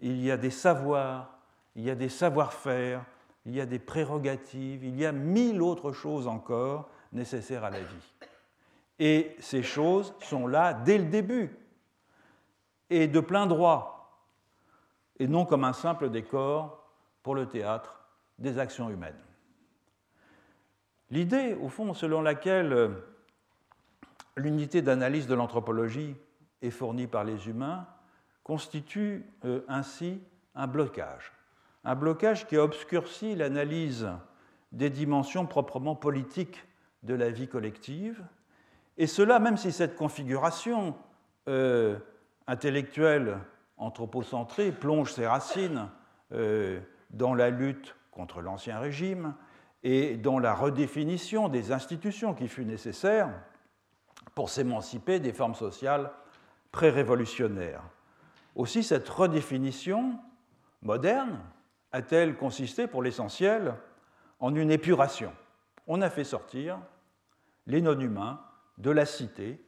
[0.00, 1.38] il y a des savoirs,
[1.74, 3.04] il y a des savoir-faire,
[3.44, 7.80] il y a des prérogatives, il y a mille autres choses encore nécessaires à la
[7.80, 8.12] vie.
[8.98, 11.56] Et ces choses sont là dès le début,
[12.88, 13.91] et de plein droit,
[15.22, 16.84] et non comme un simple décor
[17.22, 18.00] pour le théâtre
[18.40, 19.22] des actions humaines.
[21.10, 22.88] L'idée, au fond, selon laquelle euh,
[24.36, 26.16] l'unité d'analyse de l'anthropologie
[26.60, 27.86] est fournie par les humains,
[28.42, 30.20] constitue euh, ainsi
[30.56, 31.32] un blocage.
[31.84, 34.08] Un blocage qui obscurcit l'analyse
[34.72, 36.66] des dimensions proprement politiques
[37.04, 38.24] de la vie collective,
[38.98, 40.96] et cela même si cette configuration
[41.46, 41.96] euh,
[42.48, 43.38] intellectuelle
[43.82, 45.88] anthropocentrée plonge ses racines
[46.30, 49.34] dans la lutte contre l'Ancien Régime
[49.82, 53.30] et dans la redéfinition des institutions qui fut nécessaire
[54.34, 56.10] pour s'émanciper des formes sociales
[56.70, 57.82] pré-révolutionnaires.
[58.54, 60.18] Aussi, cette redéfinition
[60.82, 61.40] moderne
[61.90, 63.74] a-t-elle consisté pour l'essentiel
[64.40, 65.32] en une épuration.
[65.86, 66.78] On a fait sortir
[67.66, 68.40] les non-humains
[68.78, 69.64] de la cité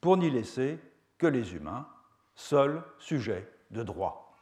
[0.00, 0.78] pour n'y laisser
[1.18, 1.86] que les humains,
[2.40, 4.34] seuls sujets de droit.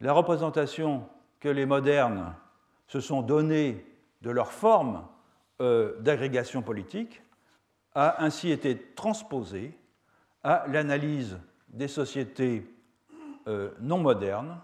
[0.00, 1.08] La représentation
[1.40, 2.34] que les modernes
[2.86, 3.84] se sont donnés
[4.22, 5.06] de leur forme
[5.60, 7.22] euh, d'agrégation politique
[7.94, 9.76] a ainsi été transposée
[10.44, 12.72] à l'analyse des sociétés
[13.48, 14.60] euh, non modernes,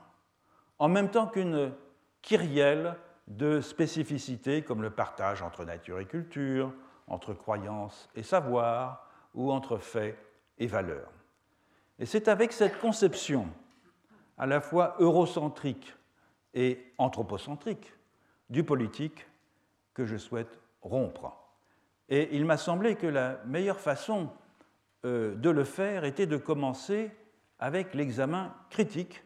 [0.79, 1.73] en même temps qu'une
[2.21, 2.95] kyrielle
[3.27, 6.73] de spécificités comme le partage entre nature et culture,
[7.09, 10.17] entre croyances et savoir, ou entre faits
[10.59, 11.11] et valeurs.
[12.03, 13.47] Et c'est avec cette conception
[14.37, 15.95] à la fois eurocentrique
[16.53, 17.93] et anthropocentrique
[18.51, 19.25] du politique
[19.95, 21.33] que je souhaite rompre.
[22.09, 24.31] Et il m'a semblé que la meilleure façon
[25.05, 27.13] euh, de le faire était de commencer
[27.61, 29.23] avec l'examen critique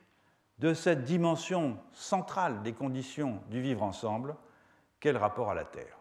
[0.58, 4.36] de cette dimension centrale des conditions du vivre ensemble
[5.00, 5.96] qu'est le rapport à la Terre.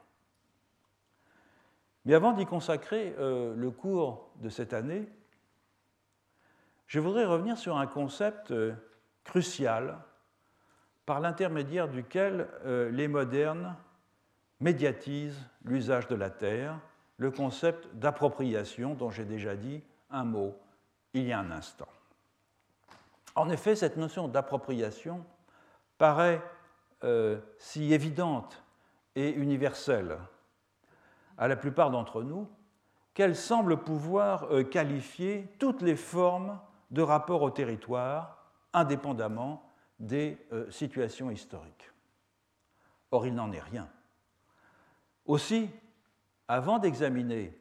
[2.04, 5.08] Mais avant d'y consacrer euh, le cours de cette année,
[6.88, 8.74] je voudrais revenir sur un concept euh,
[9.24, 9.98] crucial
[11.06, 13.76] par l'intermédiaire duquel euh, les modernes
[14.60, 16.80] médiatisent l'usage de la terre,
[17.18, 20.56] le concept d'appropriation dont j'ai déjà dit un mot
[21.14, 21.88] il y a un instant.
[23.36, 25.26] En effet, cette notion d'appropriation
[25.98, 26.42] paraît
[27.04, 28.64] euh, si évidente
[29.16, 30.18] et universelle
[31.38, 32.48] à la plupart d'entre nous
[33.14, 36.60] qu'elle semble pouvoir qualifier toutes les formes
[36.92, 39.64] de rapport au territoire indépendamment
[40.00, 41.92] des euh, situations historiques.
[43.12, 43.88] Or, il n'en est rien.
[45.26, 45.70] Aussi,
[46.48, 47.58] avant d'examiner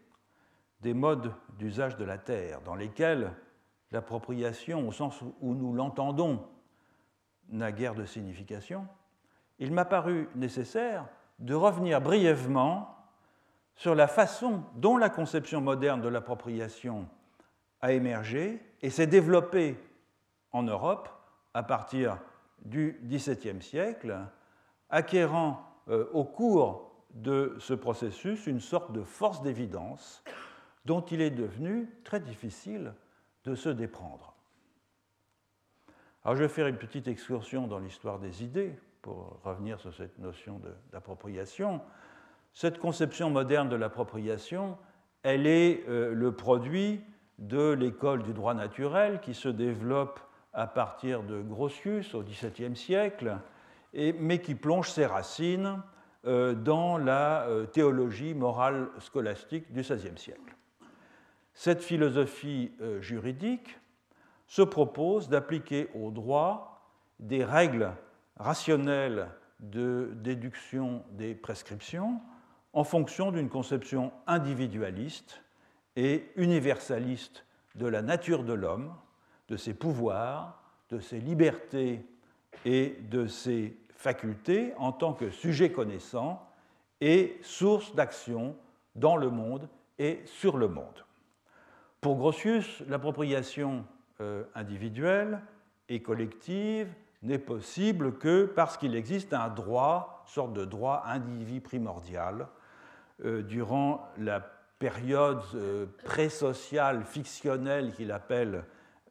[0.80, 3.32] des modes d'usage de la terre dans lesquels
[3.90, 6.46] l'appropriation, au sens où nous l'entendons,
[7.48, 8.87] n'a guère de signification,
[9.58, 11.06] il m'a paru nécessaire
[11.38, 12.94] de revenir brièvement
[13.76, 17.08] sur la façon dont la conception moderne de l'appropriation
[17.85, 19.77] a émergé et s'est développée
[20.53, 21.11] en Europe
[21.53, 22.18] à partir
[22.64, 24.16] du XVIIe siècle,
[24.88, 30.25] acquérant euh, au cours de ce processus une sorte de force d'évidence
[30.87, 32.94] dont il est devenu très difficile
[33.44, 34.35] de se déprendre.
[36.25, 40.18] Alors je vais faire une petite excursion dans l'histoire des idées pour revenir sur cette
[40.18, 40.59] notion
[40.90, 41.83] d'appropriation.
[42.55, 44.79] Cette conception moderne de l'appropriation,
[45.23, 47.05] elle est euh, le produit
[47.38, 50.20] de l'école du droit naturel qui se développe
[50.53, 53.38] à partir de Grotius au XVIIe siècle,
[53.92, 55.83] mais qui plonge ses racines
[56.27, 60.57] euh, dans la euh, théologie morale scolastique du XVIe siècle.
[61.53, 63.78] Cette philosophie euh, juridique
[64.47, 67.93] se propose d'appliquer au droit des règles
[68.39, 69.28] rationnelles
[69.61, 72.20] de déduction des prescriptions
[72.72, 75.45] en fonction d'une conception individualiste
[75.97, 78.95] et universaliste de la nature de l'homme,
[79.49, 82.05] de ses pouvoirs, de ses libertés
[82.64, 86.47] et de ses facultés en tant que sujet connaissant
[87.01, 88.57] et source d'action
[88.95, 89.68] dans le monde
[89.99, 91.05] et sur le monde.
[92.01, 93.84] Pour Grotius, l'appropriation
[94.20, 95.40] euh, individuelle
[95.88, 96.92] et collective
[97.22, 102.49] n'est possible que parce qu'il existe un droit, sorte de droit individu primordial,
[103.24, 104.40] euh, durant la
[104.85, 108.64] période euh, pré-sociale fictionnelle qu'il appelle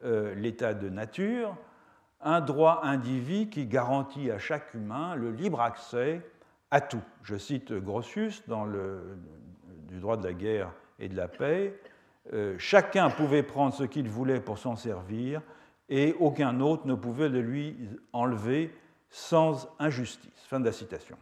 [0.04, 1.56] euh, l'état de nature,
[2.20, 6.20] un droit individu qui garantit à chaque humain le libre accès
[6.70, 7.02] à tout.
[7.24, 9.18] Je cite Grotius dans le
[9.88, 10.70] du droit de la guerre
[11.00, 11.74] et de la paix.
[12.56, 15.42] chacun pouvait prendre ce qu'il voulait pour s'en servir,
[15.88, 17.76] et aucun autre ne pouvait le lui
[18.12, 18.72] enlever
[19.10, 20.30] sans injustice.
[20.48, 21.16] Fin de la citation.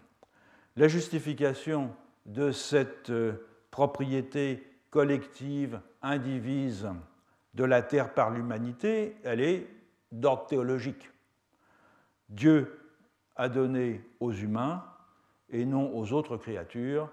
[0.77, 1.91] La justification
[2.27, 3.33] de cette euh,
[3.73, 6.89] propriété collective, indivise
[7.55, 9.67] de la terre par l'humanité, elle est
[10.13, 11.11] d'ordre théologique.
[12.29, 12.79] Dieu
[13.35, 14.85] a donné aux humains
[15.49, 17.11] et non aux autres créatures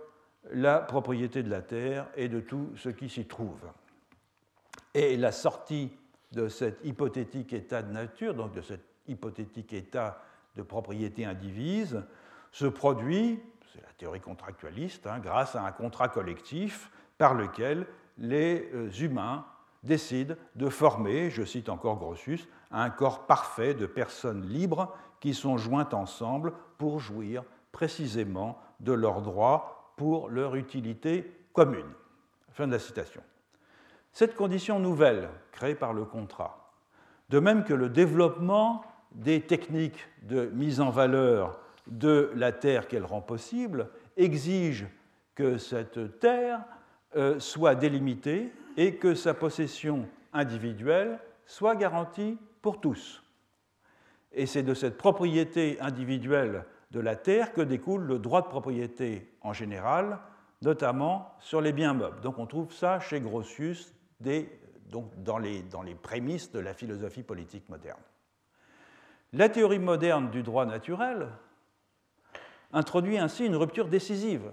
[0.51, 3.59] la propriété de la terre et de tout ce qui s'y trouve.
[4.93, 5.91] Et la sortie
[6.31, 10.21] de cet hypothétique état de nature, donc de cet hypothétique état
[10.55, 12.03] de propriété indivise,
[12.51, 13.39] se produit,
[13.73, 17.85] c'est la théorie contractualiste, hein, grâce à un contrat collectif par lequel
[18.17, 19.45] les euh, humains
[19.83, 25.57] décident de former, je cite encore Grotius, un corps parfait de personnes libres qui sont
[25.57, 31.91] jointes ensemble pour jouir précisément de leurs droits pour leur utilité commune.
[32.51, 33.21] Fin de la citation.
[34.11, 36.73] Cette condition nouvelle, créée par le contrat,
[37.29, 43.05] de même que le développement des techniques de mise en valeur de la terre qu'elle
[43.05, 44.87] rend possible, exige
[45.35, 46.63] que cette terre
[47.15, 53.23] euh, soit délimitée et que sa possession individuelle soit garantie pour tous.
[54.31, 59.31] Et c'est de cette propriété individuelle de la terre que découle le droit de propriété
[59.41, 60.19] en général,
[60.61, 62.21] notamment sur les biens meubles.
[62.21, 63.93] Donc on trouve ça chez Grotius
[64.89, 68.01] donc dans, les, dans les prémices de la philosophie politique moderne.
[69.33, 71.29] La théorie moderne du droit naturel
[72.71, 74.51] introduit ainsi une rupture décisive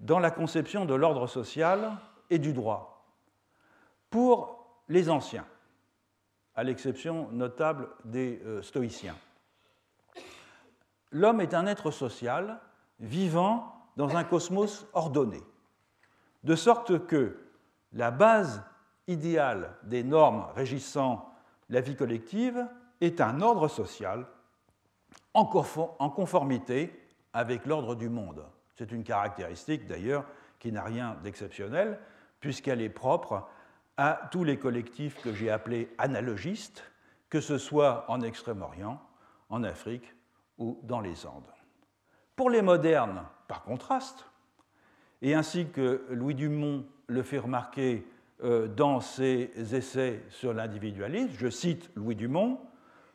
[0.00, 1.96] dans la conception de l'ordre social
[2.30, 3.06] et du droit
[4.10, 5.46] pour les anciens,
[6.54, 9.16] à l'exception notable des euh, stoïciens.
[11.10, 12.60] L'homme est un être social
[13.00, 15.42] vivant dans un cosmos ordonné,
[16.44, 17.38] de sorte que
[17.92, 18.62] la base
[19.06, 21.32] idéale des normes régissant
[21.68, 22.66] la vie collective
[23.00, 24.26] est un ordre social
[25.34, 26.92] en conformité
[27.32, 28.44] avec l'ordre du monde.
[28.76, 30.24] C'est une caractéristique d'ailleurs
[30.58, 31.98] qui n'a rien d'exceptionnel
[32.40, 33.48] puisqu'elle est propre
[33.96, 36.84] à tous les collectifs que j'ai appelés analogistes,
[37.30, 39.00] que ce soit en Extrême-Orient,
[39.48, 40.14] en Afrique
[40.58, 41.52] ou dans les Andes.
[42.36, 44.26] Pour les modernes, par contraste,
[45.20, 48.06] et ainsi que Louis Dumont le fait remarquer
[48.42, 51.30] euh, dans ses essais sur l'individualisme.
[51.38, 52.58] Je cite Louis Dumont,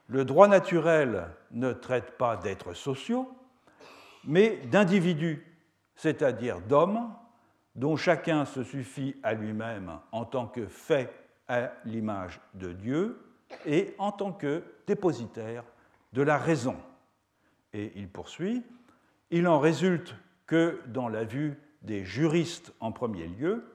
[0.07, 3.29] Le droit naturel ne traite pas d'êtres sociaux,
[4.23, 5.45] mais d'individus,
[5.95, 7.13] c'est-à-dire d'hommes,
[7.75, 11.13] dont chacun se suffit à lui-même en tant que fait
[11.49, 13.21] à l'image de Dieu
[13.65, 15.63] et en tant que dépositaire
[16.13, 16.77] de la raison.
[17.73, 18.63] Et il poursuit,
[19.29, 23.65] il en résulte que dans la vue des juristes en premier lieu,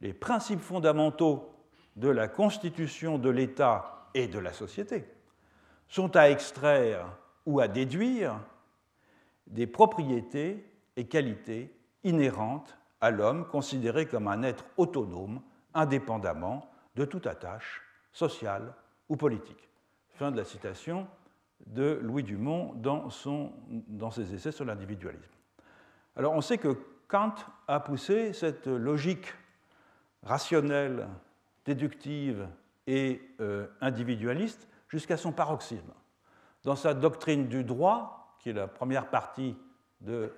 [0.00, 1.50] les principes fondamentaux
[1.96, 5.06] de la constitution de l'État et de la société
[5.88, 7.06] sont à extraire
[7.46, 8.38] ou à déduire
[9.46, 10.64] des propriétés
[10.96, 11.74] et qualités
[12.04, 15.40] inhérentes à l'homme considéré comme un être autonome,
[15.74, 17.82] indépendamment de toute attache
[18.12, 18.74] sociale
[19.08, 19.68] ou politique.
[20.14, 21.06] Fin de la citation
[21.66, 23.10] de Louis Dumont dans,
[24.10, 25.24] ses essais sur l'individualisme.
[26.16, 26.76] Alors on sait que
[27.06, 27.34] Kant
[27.66, 29.32] a poussé cette logique
[30.22, 31.08] rationnelle,
[31.64, 32.48] déductive
[32.86, 35.92] et euh, individualiste jusqu'à son paroxysme.
[36.64, 39.56] Dans sa doctrine du droit, qui est la première partie
[40.00, 40.32] de,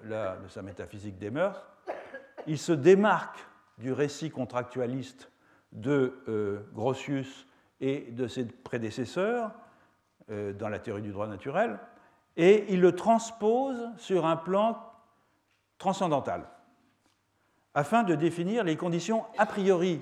[0.49, 1.63] sa métaphysique des mœurs,
[2.47, 3.47] il se démarque
[3.79, 5.31] du récit contractualiste
[5.73, 7.47] de euh, Grotius
[7.81, 9.53] et de ses prédécesseurs
[10.31, 11.79] euh, dans la théorie du droit naturel,
[12.37, 14.79] et il le transpose sur un plan
[15.79, 16.47] transcendantal
[17.75, 20.01] afin de définir les conditions a priori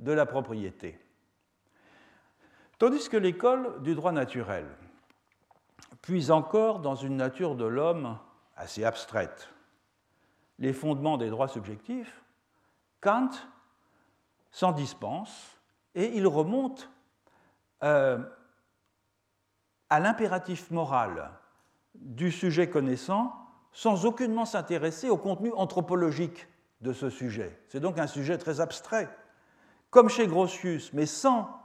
[0.00, 0.98] de la propriété.
[2.78, 4.66] Tandis que l'école du droit naturel
[6.00, 8.18] puise encore dans une nature de l'homme
[8.56, 9.50] assez abstraite
[10.58, 12.22] les fondements des droits subjectifs,
[13.00, 13.30] Kant
[14.50, 15.58] s'en dispense
[15.94, 16.90] et il remonte
[17.82, 18.18] euh,
[19.88, 21.30] à l'impératif moral
[21.94, 23.34] du sujet connaissant
[23.72, 26.48] sans aucunement s'intéresser au contenu anthropologique
[26.80, 27.60] de ce sujet.
[27.68, 29.08] C'est donc un sujet très abstrait,
[29.90, 31.57] comme chez Grotius, mais sans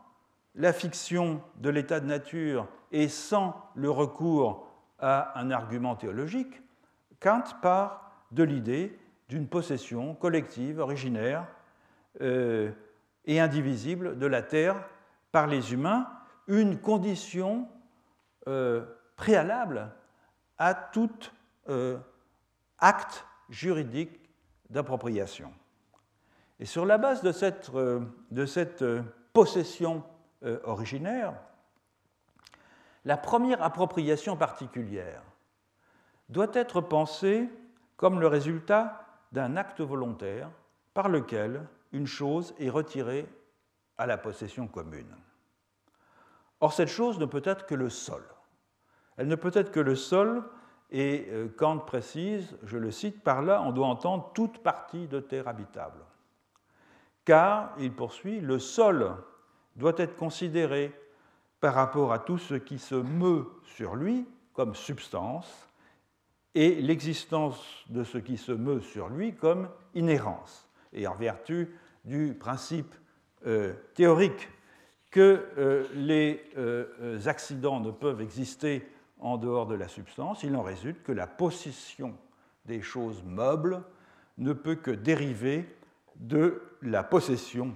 [0.55, 4.67] la fiction de l'état de nature et sans le recours
[4.99, 6.61] à un argument théologique,
[7.19, 8.97] Kant part de l'idée
[9.29, 11.47] d'une possession collective, originaire
[12.21, 12.71] euh,
[13.25, 14.75] et indivisible de la Terre
[15.31, 16.07] par les humains,
[16.47, 17.67] une condition
[18.47, 18.83] euh,
[19.15, 19.91] préalable
[20.57, 21.09] à tout
[21.69, 21.97] euh,
[22.77, 24.19] acte juridique
[24.69, 25.51] d'appropriation.
[26.59, 28.83] Et sur la base de cette, de cette
[29.33, 30.03] possession
[30.63, 31.33] originaire,
[33.05, 35.21] la première appropriation particulière
[36.29, 37.49] doit être pensée
[37.97, 40.49] comme le résultat d'un acte volontaire
[40.93, 43.27] par lequel une chose est retirée
[43.97, 45.15] à la possession commune.
[46.59, 48.23] Or, cette chose ne peut être que le sol.
[49.17, 50.43] Elle ne peut être que le sol,
[50.91, 55.19] et euh, Kant précise, je le cite, par là on doit entendre toute partie de
[55.19, 55.99] terre habitable.
[57.25, 59.15] Car, il poursuit, le sol
[59.75, 60.93] doit être considéré
[61.59, 65.69] par rapport à tout ce qui se meut sur lui comme substance,
[66.55, 72.35] et l'existence de ce qui se meut sur lui comme inhérence, et en vertu du
[72.39, 72.93] principe
[73.47, 74.49] euh, théorique
[75.09, 78.87] que euh, les euh, accidents ne peuvent exister
[79.19, 82.15] en dehors de la substance, il en résulte que la possession
[82.65, 83.81] des choses meubles
[84.37, 85.65] ne peut que dériver
[86.15, 87.75] de la possession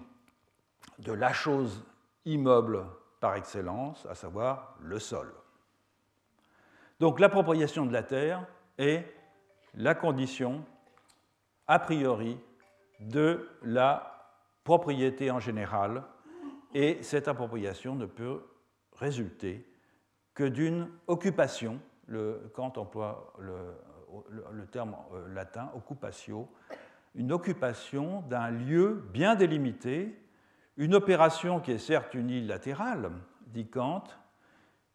[1.00, 1.84] de la chose
[2.26, 2.86] immeuble
[3.20, 5.34] par excellence, à savoir le sol.
[7.00, 8.45] Donc l'appropriation de la terre
[8.78, 9.06] est
[9.76, 10.66] la condition
[11.68, 12.39] a priori
[13.00, 14.18] de la
[14.64, 16.04] propriété en général,
[16.74, 18.41] et cette appropriation ne peut
[18.93, 19.66] résulter
[20.34, 26.48] que d'une occupation, le, Kant emploie le, terme euh, latin occupatio,
[27.16, 30.16] une occupation d'un lieu bien délimité,
[30.78, 33.11] une opération qui est certes unilatérale,
[33.47, 34.03] dit Kant,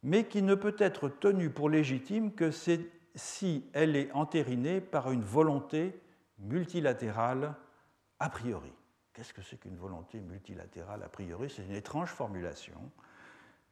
[0.01, 5.23] mais qui ne peut être tenue pour légitime que si elle est entérinée par une
[5.23, 5.99] volonté
[6.39, 7.55] multilatérale
[8.19, 8.71] a priori.
[9.13, 11.49] Qu'est-ce que c'est qu'une volonté multilatérale a priori?
[11.49, 12.91] C'est une étrange formulation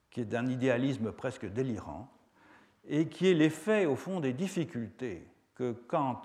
[0.10, 2.12] qui est d'un idéalisme presque délirant
[2.88, 6.22] et qui est l'effet, au fond, des difficultés que Kant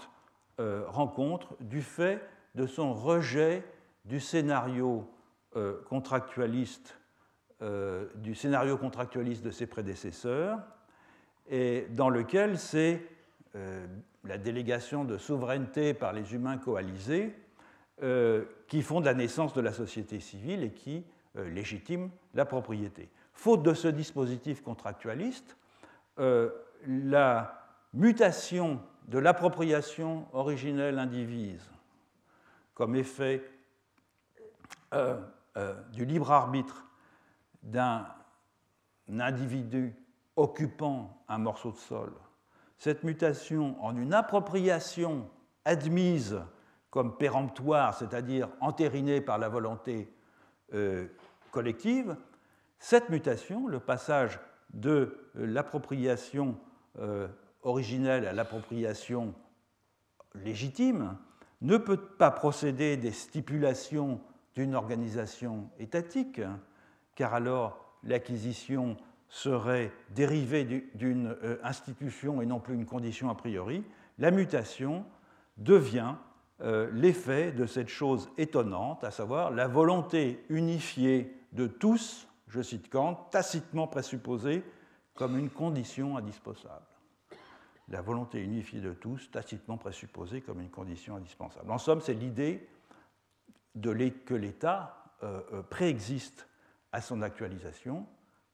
[0.61, 2.20] euh, rencontre du fait
[2.55, 3.64] de son rejet
[4.05, 5.09] du scénario
[5.89, 6.99] contractualiste,
[7.63, 10.59] euh, du scénario contractualiste de ses prédécesseurs,
[11.49, 13.03] et dans lequel c'est
[14.25, 17.35] la délégation de souveraineté par les humains coalisés
[18.03, 21.03] euh, qui font de la naissance de la société civile et qui
[21.37, 23.09] euh, légitiment la propriété.
[23.33, 25.57] Faute de ce dispositif contractualiste,
[26.19, 26.51] euh,
[26.87, 31.71] la mutation de l'appropriation originelle indivise
[32.75, 33.43] comme effet
[35.93, 36.85] du libre arbitre
[37.63, 38.07] d'un
[39.09, 39.95] individu
[40.37, 42.13] occupant un morceau de sol,
[42.79, 45.29] cette mutation en une appropriation
[45.65, 46.41] admise
[46.91, 50.13] comme péremptoire, c'est-à-dire entérinée par la volonté
[50.75, 51.07] euh,
[51.51, 52.17] collective,
[52.79, 54.41] cette mutation, le passage
[54.73, 56.59] de euh, l'appropriation
[56.99, 57.29] euh,
[57.63, 59.35] originelle à l'appropriation
[60.35, 61.17] légitime,
[61.63, 64.21] ne peut pas procéder des stipulations
[64.57, 66.41] d'une organisation étatique,
[67.15, 68.97] car alors l'acquisition
[69.29, 73.85] serait dérivée d'une institution et non plus une condition a priori.
[74.19, 75.05] La mutation
[75.59, 76.15] devient
[76.63, 82.89] euh, l'effet de cette chose étonnante, à savoir la volonté unifiée de tous, je cite
[82.89, 84.63] Kant, tacitement présupposée
[85.15, 86.87] comme une condition indispensable.
[87.89, 91.71] La volonté unifiée de tous, tacitement présupposée comme une condition indispensable.
[91.71, 92.67] En somme, c'est l'idée
[93.81, 96.49] que l'État euh, euh, préexiste
[96.93, 98.07] à son actualisation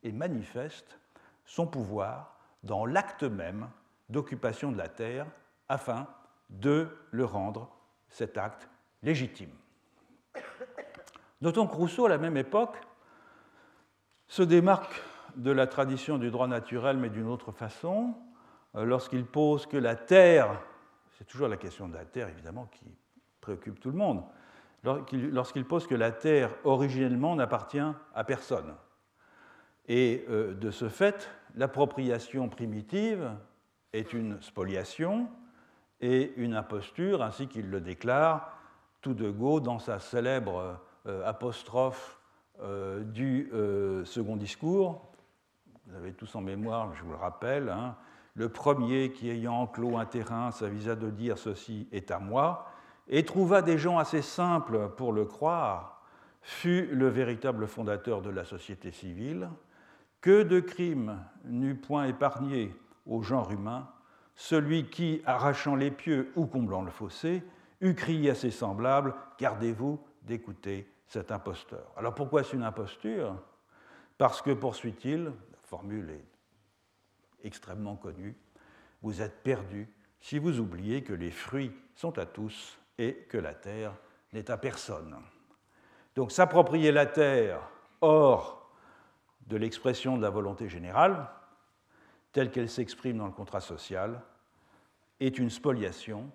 [0.03, 0.99] et manifeste
[1.45, 3.69] son pouvoir dans l'acte même
[4.09, 5.27] d'occupation de la terre
[5.69, 6.07] afin
[6.51, 7.71] de le rendre
[8.09, 8.69] cet acte
[9.03, 9.51] légitime.
[11.41, 12.77] Notons que Rousseau, à la même époque,
[14.29, 15.03] se démarque
[15.37, 18.15] de la tradition du droit naturel, mais d'une autre façon,
[18.77, 20.61] euh, lorsqu'il pose que la Terre,
[21.19, 22.87] c'est toujours la question de la Terre évidemment qui
[23.41, 24.23] préoccupe tout le monde,
[24.85, 27.79] lorsqu'il pose que la Terre originellement n'appartient
[28.15, 28.75] à personne.
[29.87, 33.31] Et euh, de ce fait, l'appropriation primitive
[33.93, 35.29] est une spoliation,
[36.01, 38.59] et une imposture, ainsi qu'il le déclare
[39.03, 42.19] tout de go dans sa célèbre euh, apostrophe
[42.61, 43.51] euh, du
[44.05, 45.13] second discours.
[45.87, 47.97] Vous avez tous en mémoire, je vous le rappelle, hein.
[48.35, 52.72] le premier qui ayant enclos un terrain s'avisa de dire ceci est à moi,
[53.09, 56.03] et trouva des gens assez simples pour le croire,
[56.41, 59.49] fut le véritable fondateur de la société civile,
[60.21, 62.75] que de crimes n'eût point épargné
[63.07, 63.89] au genre humain.
[64.35, 67.43] Celui qui, arrachant les pieux ou comblant le fossé,
[67.81, 71.93] eût crié à ses semblables Gardez-vous d'écouter cet imposteur.
[71.97, 73.37] Alors pourquoi est-ce une imposture?
[74.19, 76.25] Parce que, poursuit-il, la formule est
[77.45, 78.37] extrêmement connue,
[79.03, 79.89] vous êtes perdu
[80.21, 83.93] si vous oubliez que les fruits sont à tous et que la terre
[84.33, 85.17] n'est à personne.
[86.15, 87.61] Donc s'approprier la terre
[88.01, 88.71] hors
[89.49, 91.29] de l'expression de la volonté générale,
[92.33, 94.23] telle qu'elle s'exprime dans le contrat social,
[95.19, 96.31] est une spoliation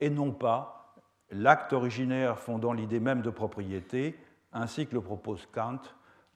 [0.00, 0.94] et non pas
[1.30, 4.18] l'acte originaire fondant l'idée même de propriété,
[4.52, 5.80] ainsi que le propose Kant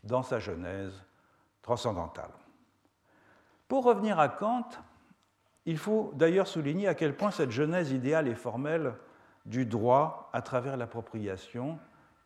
[0.05, 1.05] dans sa Genèse
[1.61, 2.31] transcendantale.
[3.69, 4.69] Pour revenir à Kant,
[5.67, 8.95] il faut d'ailleurs souligner à quel point cette genèse idéale et formelle
[9.47, 11.79] du droit à travers l'appropriation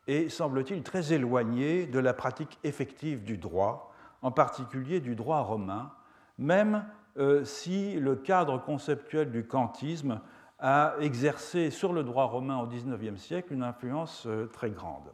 [0.07, 5.91] est, semble-t-il, très éloignée de la pratique effective du droit, en particulier du droit romain,
[6.37, 6.85] même
[7.17, 10.19] euh, si le cadre conceptuel du kantisme
[10.59, 15.11] a exercé sur le droit romain au XIXe siècle une influence euh, très grande.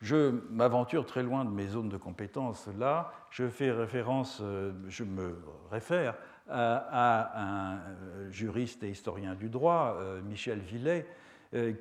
[0.00, 3.10] Je m'aventure très loin de mes zones de compétences là.
[3.30, 5.38] Je fais référence, euh, je me
[5.70, 6.14] réfère
[6.48, 11.06] à, un euh, juriste et historien du droit, euh, Michel Villet,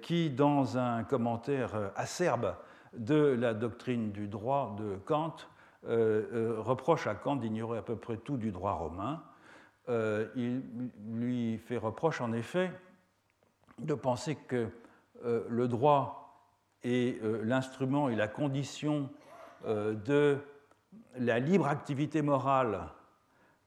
[0.03, 2.55] qui, dans un commentaire acerbe
[2.95, 5.35] de la doctrine du droit de Kant,
[5.81, 9.23] reproche à Kant d'ignorer à peu près tout du droit romain.
[10.35, 10.61] Il
[11.09, 12.71] lui fait reproche, en effet,
[13.79, 14.69] de penser que
[15.23, 16.23] le droit
[16.85, 19.09] euh, l'instrument et la condition
[19.65, 20.37] euh, de
[21.17, 22.89] la libre activité morale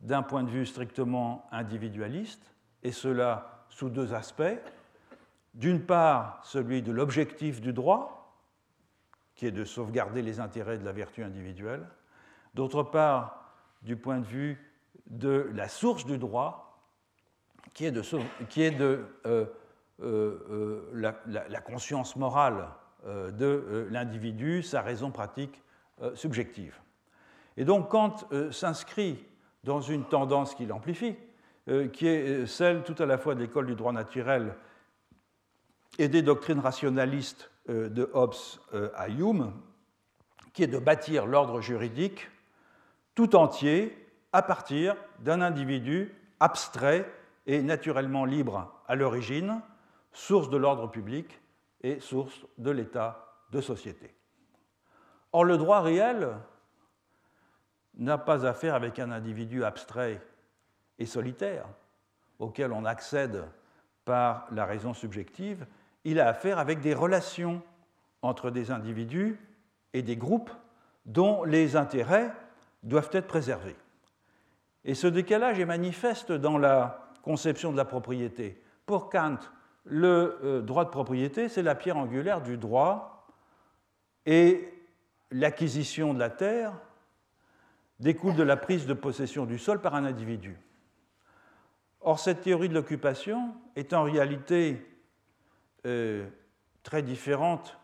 [0.00, 4.58] d'un point de vue strictement individualiste, et cela sous deux aspects.
[5.54, 8.40] D'une part, celui de l'objectif du droit,
[9.34, 11.86] qui est de sauvegarder les intérêts de la vertu individuelle.
[12.54, 14.58] D'autre part, du point de vue
[15.06, 16.80] de la source du droit,
[17.74, 19.46] qui est de, est de euh,
[20.92, 22.68] la, conscience morale
[23.06, 25.62] euh, de euh, l'individu, sa raison pratique
[26.02, 26.80] euh, subjective.
[27.56, 28.16] Et donc Kant
[28.50, 29.24] s'inscrit
[29.66, 31.16] dans une tendance qu'il amplifie,
[31.92, 34.54] qui est celle tout à la fois de l'école du droit naturel
[35.98, 38.36] et des doctrines rationalistes de Hobbes
[38.94, 39.52] à Hume,
[40.52, 42.30] qui est de bâtir l'ordre juridique
[43.16, 43.92] tout entier
[44.32, 47.10] à partir d'un individu abstrait
[47.46, 49.60] et naturellement libre à l'origine,
[50.12, 51.40] source de l'ordre public
[51.82, 54.14] et source de l'état de société.
[55.32, 56.36] Or, le droit réel
[57.96, 60.20] n'a pas affaire avec un individu abstrait
[60.98, 61.66] et solitaire
[62.38, 63.44] auquel on accède
[64.04, 65.66] par la raison subjective,
[66.04, 67.62] il a affaire avec des relations
[68.22, 69.38] entre des individus
[69.92, 70.50] et des groupes
[71.06, 72.32] dont les intérêts
[72.82, 73.76] doivent être préservés.
[74.84, 78.62] Et ce décalage est manifeste dans la conception de la propriété.
[78.86, 79.38] Pour Kant,
[79.84, 83.26] le euh, droit de propriété, c'est la pierre angulaire du droit
[84.26, 84.72] et
[85.30, 86.72] l'acquisition de la terre
[88.00, 90.58] découle de la prise de possession du sol par un individu.
[92.00, 94.86] Or, cette théorie de l'occupation est en réalité
[95.86, 96.28] euh,
[96.82, 97.78] très différente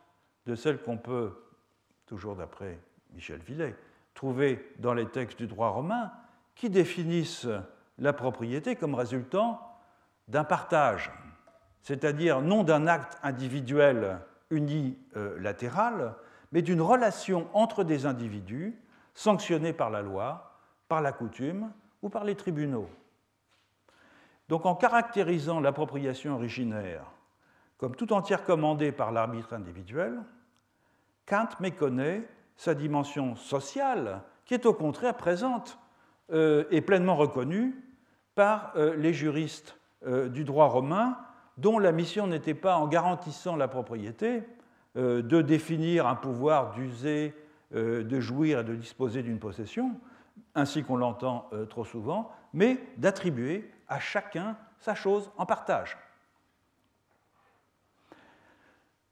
[0.47, 1.33] de celle qu'on peut,
[2.07, 2.79] toujours d'après
[3.15, 3.75] Michel Villet,
[4.15, 6.13] trouver dans les textes du droit romain
[6.55, 7.49] qui définissent
[7.99, 9.61] la propriété comme résultant
[10.29, 11.11] d'un partage
[11.83, 16.15] c'est-à-dire non d'un acte individuel unilatéral,
[16.53, 18.79] mais d'une relation entre des individus
[19.15, 20.59] sanctionnés par la loi,
[20.89, 21.71] par la coutume
[22.03, 22.89] ou par les tribunaux.
[24.49, 27.05] Donc en caractérisant l'appropriation originaire
[27.83, 30.21] comme tout entière commandée par l'arbitre individuel,
[31.27, 32.23] Kant méconnaît
[32.55, 35.81] sa dimension sociale, qui est au contraire présente
[36.31, 37.75] euh, et pleinement reconnue
[38.37, 41.19] par euh, les juristes euh, du droit romain
[41.59, 44.45] dont la mission n'était pas, en garantissant la propriété,
[44.95, 47.35] de définir un pouvoir d'user,
[47.73, 49.99] de jouir et de disposer d'une possession,
[50.55, 55.97] ainsi qu'on l'entend euh, trop souvent, mais d'attribuer à chacun sa chose en partage.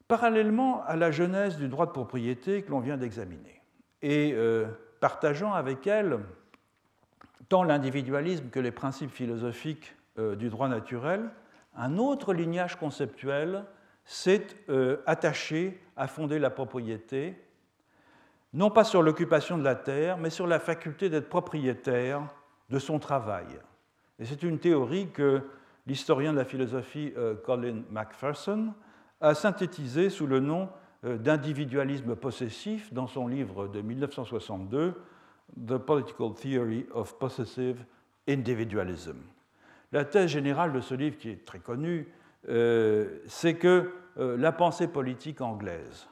[0.08, 3.62] Parallèlement à la genèse du droit de propriété que l'on vient d'examiner,
[4.02, 4.34] et
[4.98, 6.18] partageant avec elle
[7.48, 11.30] tant l'individualisme que les principes philosophiques du droit naturel,
[11.76, 13.64] un autre lignage conceptuel
[14.04, 17.36] s'est euh, attaché à fonder la propriété,
[18.52, 22.22] non pas sur l'occupation de la terre, mais sur la faculté d'être propriétaire
[22.68, 23.46] de son travail.
[24.18, 25.42] Et c'est une théorie que
[25.86, 28.72] l'historien de la philosophie euh, Colin MacPherson
[29.20, 30.68] a synthétisée sous le nom
[31.02, 34.94] d'individualisme possessif dans son livre de 1962,
[35.66, 37.84] The Political Theory of Possessive
[38.28, 39.16] Individualism.
[39.92, 42.12] La thèse générale de ce livre, qui est très connue,
[42.44, 46.09] c'est que la pensée politique anglaise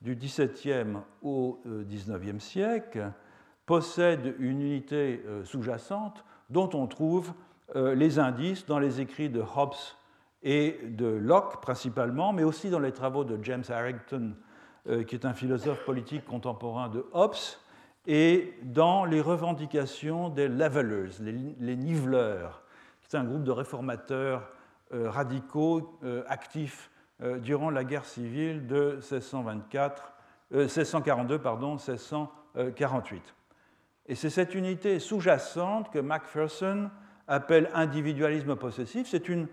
[0.00, 3.10] du XVIIe au XIXe siècle
[3.66, 7.32] possède une unité sous-jacente dont on trouve
[7.76, 9.74] euh, les indices dans les écrits de Hobbes
[10.42, 14.34] et de Locke principalement, mais aussi dans les travaux de James Harrington,
[14.88, 17.34] euh, qui est un philosophe politique contemporain de Hobbes,
[18.06, 22.62] et dans les revendications des levelers, les, niveleurs,
[23.02, 24.48] qui est un groupe de réformateurs
[24.94, 26.90] euh, radicaux actifs
[27.20, 30.12] durant la guerre civile de 1624,
[30.52, 33.34] 1642 pardon, 1648.
[34.08, 36.90] Et c'est cette unité sous-jacente que Macpherson
[37.28, 39.06] appelle individualisme possessif.
[39.08, 39.46] C'est une,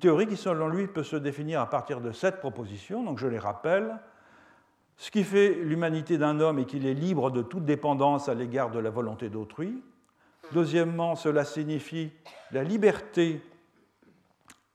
[0.00, 3.38] théorie qui, selon lui, peut se définir à partir de sept propositions, donc je les
[3.38, 3.96] rappelle.
[4.96, 8.70] Ce qui fait l'humanité d'un homme est qu'il est libre de toute dépendance à l'égard
[8.70, 9.82] de la volonté d'autrui.
[10.52, 12.10] Deuxièmement, cela signifie
[12.50, 13.42] la liberté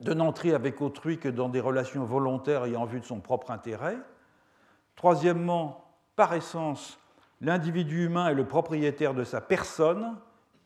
[0.03, 3.51] de n'entrer avec autrui que dans des relations volontaires et en vue de son propre
[3.51, 3.97] intérêt.
[4.95, 5.85] Troisièmement,
[6.15, 6.99] par essence,
[7.41, 10.17] l'individu humain est le propriétaire de sa personne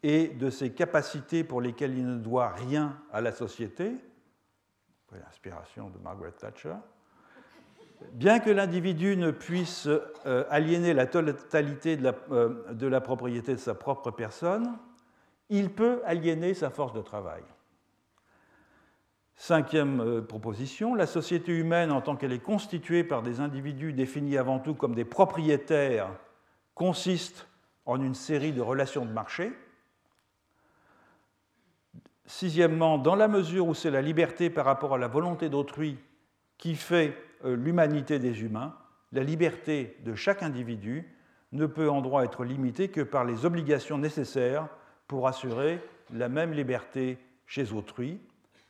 [0.03, 3.93] et de ses capacités pour lesquelles il ne doit rien à la société.
[5.11, 6.75] L'inspiration de Margaret Thatcher.
[8.13, 11.97] Bien que l'individu ne puisse euh, aliéner la totalité
[12.31, 14.77] euh, de la, propriété de sa propre personne,
[15.49, 17.41] il peut aliéner sa force de travail.
[19.37, 24.37] Cinquième euh, proposition, la société humaine, en tant qu'elle est constituée par des individus définis
[24.37, 26.09] avant tout comme des propriétaires,
[26.73, 27.47] consiste
[27.85, 29.53] en une série de relations de marché
[32.27, 35.97] Sixièmement, dans la mesure où c'est la liberté par rapport à la volonté d'autrui
[36.57, 37.15] qui fait
[37.45, 38.75] euh, l'humanité des humains,
[39.13, 41.07] la liberté de chaque individu
[41.53, 44.67] ne peut en droit être limitée que par les obligations nécessaires
[45.07, 45.79] pour assurer
[46.11, 48.19] la même liberté chez autrui.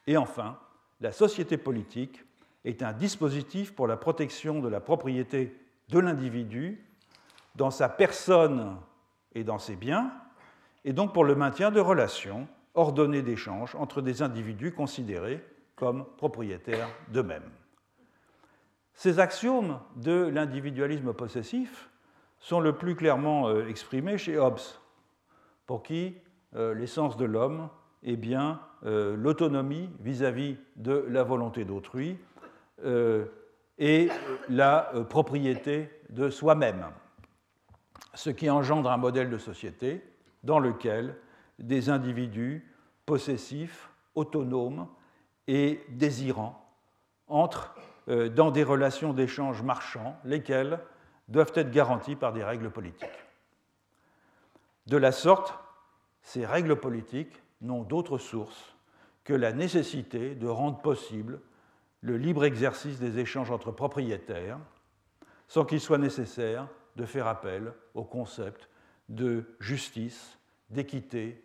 [0.08, 0.58] Et enfin,
[1.01, 2.24] la société politique
[2.66, 5.55] est un dispositif pour la protection de la propriété
[5.89, 6.84] de l'individu
[7.55, 8.78] dans sa personne
[9.36, 10.12] et dans ses biens,
[10.86, 15.43] et donc pour le maintien de relations ordonnée d'échange entre des individus considérés
[15.76, 17.49] comme propriétaires d'eux-mêmes.
[18.93, 21.89] Ces axiomes de l'individualisme possessif
[22.39, 24.60] sont le plus clairement euh, exprimés chez Hobbes,
[25.66, 26.16] pour qui
[26.55, 27.70] euh, l'essence de l'homme
[28.08, 32.18] est bien euh, l'autonomie vis-à-vis de la volonté d'autrui
[33.80, 34.10] et
[34.49, 36.86] la propriété de soi-même,
[38.14, 40.03] ce qui engendre un modèle de société
[40.43, 41.16] dans lequel
[41.60, 42.72] des individus
[43.05, 44.88] possessifs, autonomes
[45.47, 46.64] et désirants
[47.28, 47.76] entrent
[48.10, 50.80] euh, dans des relations d'échange marchands, lesquelles
[51.28, 53.10] doivent être garanties par des règles politiques.
[54.88, 55.53] De la sorte,
[56.22, 58.76] ces règles politiques n'ont d'autre source
[59.24, 61.41] que la nécessité de rendre possible
[62.01, 64.60] le libre exercice des échanges entre propriétaires,
[65.47, 68.70] sans qu'il soit nécessaire de faire appel au concept
[69.10, 70.38] de justice,
[70.70, 71.43] d'équité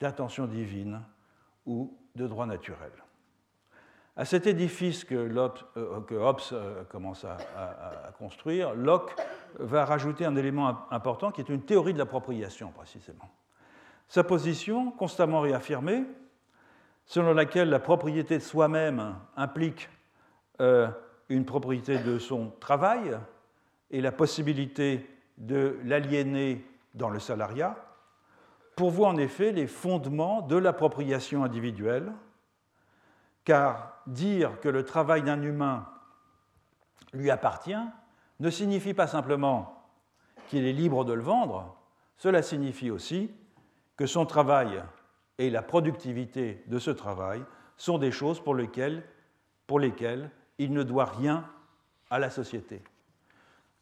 [0.00, 1.02] d'intention divine
[1.66, 2.92] ou de droit naturel.
[4.16, 5.48] À cet édifice que, euh,
[6.10, 9.14] Hobbes euh, commence à, construire, Locke
[9.58, 13.28] va rajouter un élément important qui est une théorie de l'appropriation, précisément.
[14.08, 16.04] Sa position, constamment réaffirmée,
[17.06, 19.88] selon laquelle la propriété de soi-même implique
[20.60, 20.88] euh,
[21.28, 23.18] une propriété de son travail
[23.90, 27.76] et la possibilité de l'aliéner dans le salariat,
[28.76, 32.12] pourvoit en effet les fondements de l'appropriation individuelle,
[33.44, 35.86] car dire que le travail d'un humain
[37.12, 37.74] lui appartient
[38.40, 39.86] ne signifie pas simplement
[40.48, 41.76] qu'il est libre de le vendre,
[42.16, 43.30] cela signifie aussi
[43.96, 44.82] que son travail
[45.38, 47.42] et la productivité de ce travail
[47.76, 49.02] sont des choses pour lesquelles,
[50.58, 51.48] il ne doit rien
[52.10, 52.82] à la société.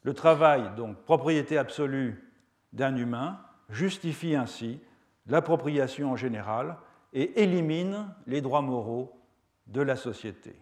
[0.02, 2.32] Le travail, donc propriété absolue
[2.72, 4.80] d'un humain, justifie ainsi
[5.26, 6.76] l'appropriation en général
[7.12, 9.20] et élimine les droits moraux
[9.66, 10.56] de la société.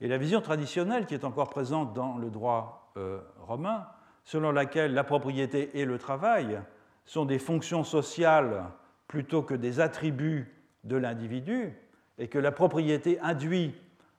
[0.00, 3.86] Et la vision traditionnelle qui est encore présente dans le droit euh, romain,
[4.24, 6.60] selon laquelle la propriété et le travail
[7.04, 8.64] sont des fonctions sociales
[9.08, 11.74] plutôt que des attributs de l'individu,
[12.18, 13.74] et que la propriété induit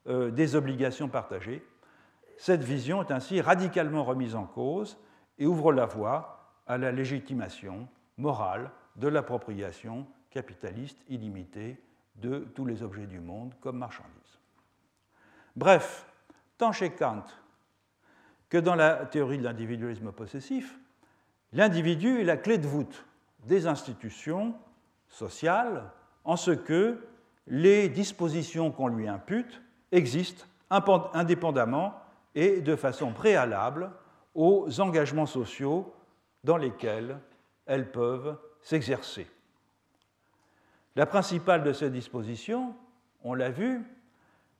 [0.06, 1.64] euh, des obligations partagées,
[2.36, 4.98] cette vision est ainsi radicalement remise en cause
[5.38, 11.80] et ouvre la voie à la légitimation morale de l'appropriation capitaliste illimitée
[12.16, 14.40] de tous les objets du monde comme marchandises.
[15.56, 16.06] Bref,
[16.58, 17.24] tant chez Kant
[18.48, 20.78] que dans la théorie de l'individualisme possessif,
[21.54, 23.06] l'individu est la clé de voûte
[23.46, 24.54] des institutions
[25.08, 25.90] sociales,
[26.24, 26.98] en ce que
[27.46, 31.94] les dispositions qu'on lui impute existent indépendamment
[32.34, 33.90] et de façon préalable
[34.34, 35.94] aux engagements sociaux
[36.42, 37.18] dans lesquels
[37.66, 39.26] elles peuvent s'exercer.
[40.96, 42.74] La principale de ces dispositions,
[43.22, 43.82] on l'a vu,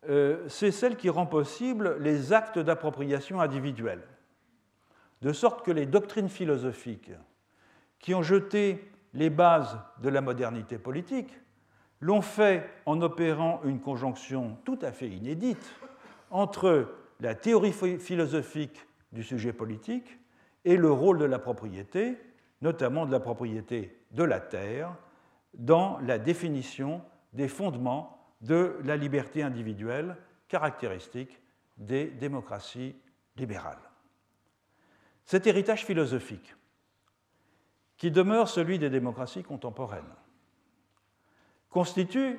[0.08, 4.02] euh, c'est celle qui rend possible les actes d'appropriation individuelle.
[5.24, 7.10] De sorte que les doctrines philosophiques
[7.98, 11.32] qui ont jeté les bases de la modernité politique
[12.02, 15.72] l'ont fait en opérant une conjonction tout à fait inédite
[16.30, 20.18] entre la théorie philosophique du sujet politique
[20.66, 22.18] et le rôle de la propriété,
[22.60, 24.94] notamment de la propriété de la terre,
[25.54, 27.00] dans la définition
[27.32, 30.18] des fondements de la liberté individuelle
[30.48, 31.40] caractéristique
[31.78, 32.94] des démocraties
[33.38, 33.93] libérales.
[35.24, 36.54] Cet héritage philosophique,
[37.96, 40.04] qui demeure celui des démocraties contemporaines,
[41.70, 42.38] constitue,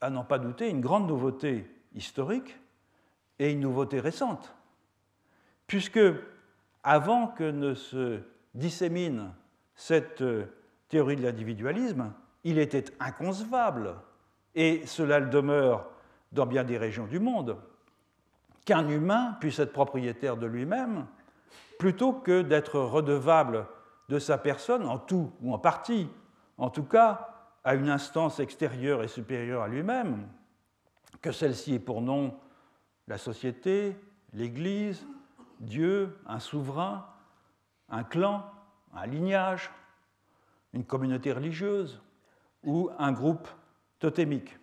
[0.00, 2.58] à n'en pas douter, une grande nouveauté historique
[3.38, 4.54] et une nouveauté récente,
[5.66, 6.00] puisque
[6.82, 8.20] avant que ne se
[8.54, 9.32] dissémine
[9.74, 10.24] cette
[10.88, 12.12] théorie de l'individualisme,
[12.44, 13.94] il était inconcevable,
[14.54, 15.90] et cela le demeure
[16.32, 17.56] dans bien des régions du monde,
[18.64, 21.06] qu'un humain puisse être propriétaire de lui-même
[21.78, 23.66] plutôt que d'être redevable
[24.08, 26.08] de sa personne, en tout ou en partie,
[26.58, 27.28] en tout cas
[27.64, 30.28] à une instance extérieure et supérieure à lui-même,
[31.20, 32.34] que celle-ci ait pour nom
[33.06, 33.96] la société,
[34.32, 35.06] l'Église,
[35.58, 37.06] Dieu, un souverain,
[37.88, 38.44] un clan,
[38.94, 39.70] un lignage,
[40.72, 42.00] une communauté religieuse
[42.64, 43.48] ou un groupe
[43.98, 44.56] totémique.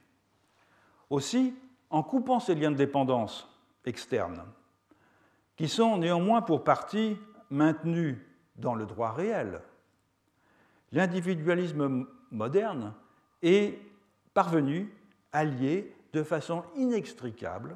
[1.09, 1.55] Aussi,
[1.89, 3.49] en coupant ces liens de dépendance
[3.85, 4.43] externes,
[5.57, 7.17] qui sont néanmoins pour partie
[7.49, 8.17] maintenus
[8.55, 9.61] dans le droit réel,
[10.91, 12.93] l'individualisme moderne
[13.41, 13.79] est
[14.33, 14.93] parvenu
[15.33, 17.75] à lier de façon inextricable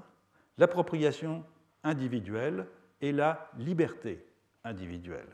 [0.57, 1.43] l'appropriation
[1.83, 2.67] individuelle
[3.01, 4.25] et la liberté
[4.63, 5.27] individuelle.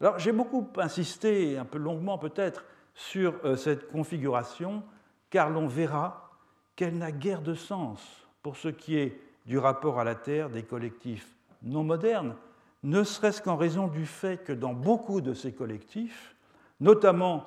[0.00, 2.64] Alors j'ai beaucoup insisté, un peu longuement peut-être,
[2.94, 4.82] sur euh, cette configuration,
[5.30, 6.30] car l'on verra
[6.76, 8.00] qu'elle n'a guère de sens
[8.42, 11.35] pour ce qui est du rapport à la Terre des collectifs
[11.66, 12.34] non modernes,
[12.82, 16.36] ne serait-ce qu'en raison du fait que dans beaucoup de ces collectifs,
[16.80, 17.46] notamment,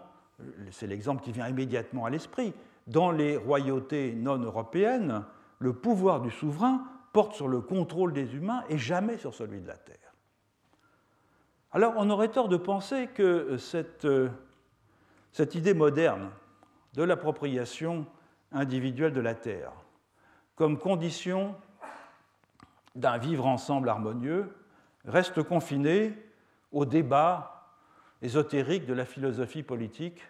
[0.71, 2.53] c'est l'exemple qui vient immédiatement à l'esprit,
[2.87, 5.23] dans les royautés non européennes,
[5.59, 9.67] le pouvoir du souverain porte sur le contrôle des humains et jamais sur celui de
[9.67, 10.13] la Terre.
[11.71, 14.29] Alors on aurait tort de penser que euh, cette, euh,
[15.31, 16.29] cette idée moderne
[16.95, 18.07] de l'appropriation
[18.51, 19.71] individuelle de la Terre
[20.55, 21.55] comme condition
[22.99, 24.53] d'un vivre ensemble harmonieux
[25.05, 26.13] reste confinée
[26.71, 27.75] au débat
[28.21, 30.21] ésotérique de la philosophie politique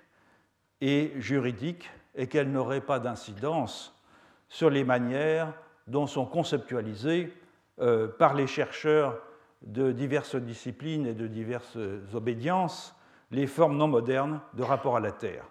[0.80, 4.00] et juridique et qu'elle n'aurait pas d'incidence
[4.48, 5.54] sur les manières
[5.88, 7.34] dont sont conceptualisées
[7.80, 9.20] euh, par les chercheurs
[9.64, 11.78] de diverses disciplines et de diverses
[12.14, 12.96] obédiences
[13.32, 15.46] les formes non modernes de rapport à la Terre.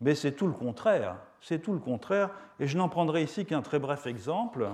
[0.00, 3.62] Mais c'est tout le contraire, c'est tout le contraire, et je n'en prendrai ici qu'un
[3.62, 4.68] très bref exemple,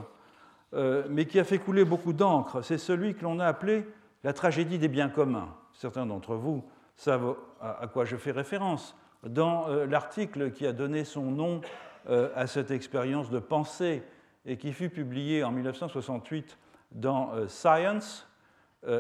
[0.73, 2.63] euh, mais qui a fait couler beaucoup d'encre.
[2.63, 3.85] C'est celui que l'on a appelé
[4.23, 5.49] la tragédie des biens communs.
[5.73, 6.65] Certains d'entre vous
[6.95, 8.97] savent à quoi je fais référence.
[9.25, 11.61] Dans euh, l'article qui a donné son nom
[12.09, 14.05] euh, à cette expérience de pensée
[14.47, 16.57] et qui fut publié en 1968
[16.93, 18.27] dans Science,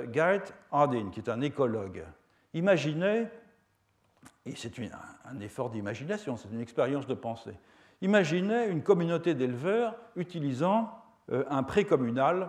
[0.09, 2.05] Garrett Hardin, qui est un écologue,
[2.53, 3.33] imaginait,
[4.45, 4.73] et c'est
[5.25, 7.57] un effort d'imagination, c'est une expérience de pensée,
[8.03, 11.00] imaginait une communauté d'éleveurs utilisant
[11.31, 12.49] un pré communal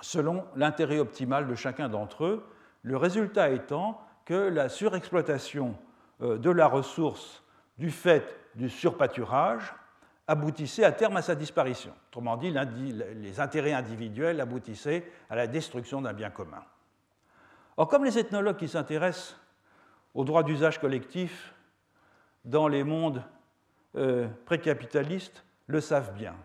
[0.00, 2.46] selon l'intérêt optimal de chacun d'entre eux,
[2.82, 5.76] le résultat étant que la surexploitation
[6.22, 7.42] euh, de la ressource
[7.78, 9.74] du fait du surpâturage
[10.26, 11.92] aboutissait à terme à sa disparition.
[12.08, 16.62] Autrement dit, les intérêts individuels aboutissaient à la destruction d'un bien commun.
[17.76, 19.36] Or, comme les ethnologues qui s'intéressent
[20.14, 21.52] aux droits d'usage collectif
[22.44, 23.22] dans les mondes
[23.96, 26.36] euh, précapitalistes le savent bien,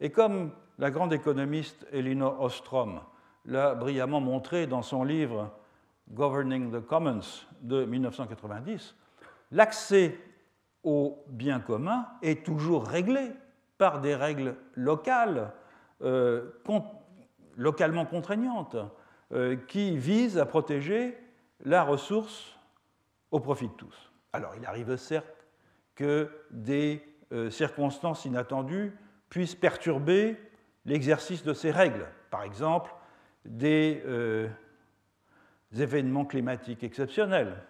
[0.00, 3.00] et comme la grande économiste Elinor Ostrom
[3.46, 5.52] l'a brillamment montré dans son livre
[6.10, 8.94] Governing the Commons de 1990,
[9.52, 10.18] l'accès
[10.82, 13.32] au bien commun est toujours réglé
[13.78, 15.52] par des règles locales,
[16.02, 16.50] euh,
[17.56, 18.76] localement contraignantes,
[19.32, 21.18] euh, qui visent à protéger
[21.64, 22.58] la ressource
[23.30, 24.12] au profit de tous.
[24.32, 25.46] Alors il arrive certes
[25.94, 27.02] que des
[27.32, 28.96] euh, circonstances inattendues
[29.30, 30.36] puissent perturber
[30.84, 32.06] l'exercice de ces règles.
[32.30, 32.92] Par exemple,
[33.44, 34.02] des
[35.76, 37.62] événements climatiques exceptionnels,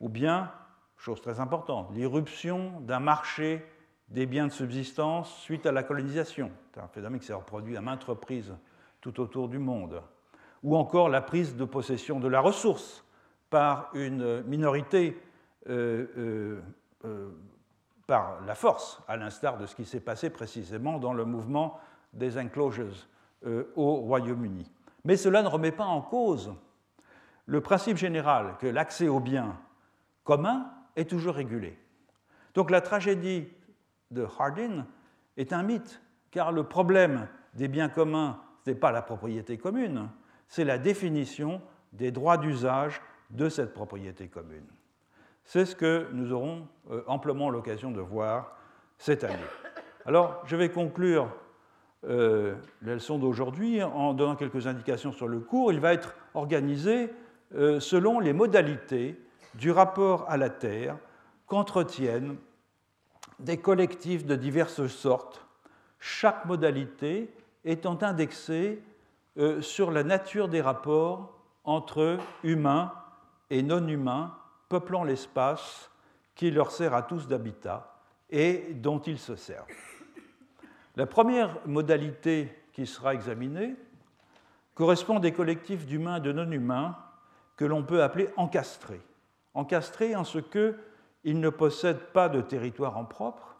[0.00, 0.50] ou bien,
[0.96, 3.64] chose très importante, l'irruption d'un marché
[4.08, 6.50] des biens de subsistance suite à la colonisation.
[6.72, 8.54] C'est un phénomène qui s'est reproduit à maintes reprises
[9.00, 10.02] tout autour du monde.
[10.62, 13.04] Ou encore la prise de possession de la ressource
[13.50, 15.20] par une minorité
[15.68, 16.62] euh, euh,
[17.04, 17.30] euh,
[18.06, 21.80] par la force, à l'instar de ce qui s'est passé précisément dans le mouvement
[22.16, 23.08] des enclosures
[23.76, 24.70] au Royaume-Uni.
[25.04, 26.52] Mais cela ne remet pas en cause
[27.46, 29.56] le principe général que l'accès aux biens
[30.24, 31.78] communs est toujours régulé.
[32.54, 33.46] Donc la tragédie
[34.10, 34.86] de Hardin
[35.36, 36.00] est un mythe,
[36.30, 40.08] car le problème des biens communs, ce n'est pas la propriété commune,
[40.48, 41.60] c'est la définition
[41.92, 43.00] des droits d'usage
[43.30, 44.66] de cette propriété commune.
[45.44, 48.56] C'est ce que nous aurons euh, amplement l'occasion de voir
[48.98, 49.36] cette année.
[50.04, 51.28] Alors, je vais conclure
[52.08, 55.72] euh, la d'aujourd'hui en donnant quelques indications sur le cours.
[55.72, 57.10] Il va être organisé
[57.54, 59.20] euh, selon les modalités
[59.54, 60.96] du rapport à la Terre
[61.46, 62.36] qu'entretiennent
[63.38, 65.46] des collectifs de diverses sortes,
[65.98, 67.32] chaque modalité
[67.64, 68.82] étant indexée
[69.38, 71.34] euh, sur la nature des rapports
[71.64, 72.92] entre humains
[73.50, 74.34] et non humains
[74.68, 75.90] peuplant l'espace
[76.34, 78.00] qui leur sert à tous d'habitat
[78.30, 79.66] et dont ils se servent.
[80.96, 83.76] La première modalité qui sera examinée
[84.74, 86.96] correspond des collectifs d'humains et de non-humains
[87.56, 89.00] que l'on peut appeler encastrés.
[89.54, 90.76] Encastrés en ce que
[91.24, 93.56] ils ne possèdent pas de territoire en propre,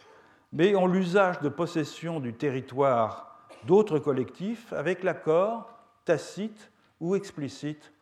[0.52, 5.68] mais ont l'usage de possession du territoire d'autres collectifs avec l'accord
[6.04, 6.70] tacite
[7.00, 7.92] ou explicite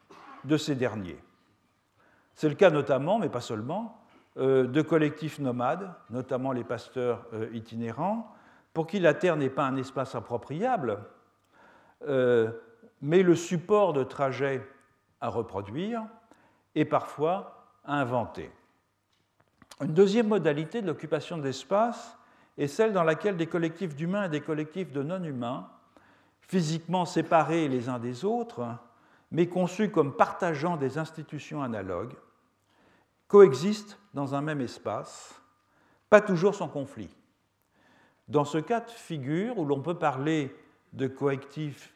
[0.45, 1.19] de ces derniers.
[2.35, 4.01] C'est le cas notamment, mais pas seulement,
[4.37, 8.34] euh, de collectifs nomades, notamment les pasteurs euh, itinérants,
[8.75, 10.99] pour qui la terre n'est pas un espace appropriable,
[12.07, 12.51] euh,
[13.01, 14.67] mais le support de trajets
[15.21, 16.03] à reproduire
[16.75, 18.51] et parfois à inventer.
[19.81, 22.19] Une deuxième modalité de l'occupation de l'espace
[22.59, 25.69] est celle dans laquelle des collectifs d'humains et des collectifs de non-humains,
[26.41, 28.67] physiquement séparés les uns des autres,
[29.31, 32.15] mais conçus comme partageant des institutions analogues,
[33.29, 35.41] coexistent dans un même espace,
[36.11, 37.11] pas toujours sans conflit.
[38.29, 40.55] Dans ce cas de figure, où l'on peut parler
[40.93, 41.93] de collectifs,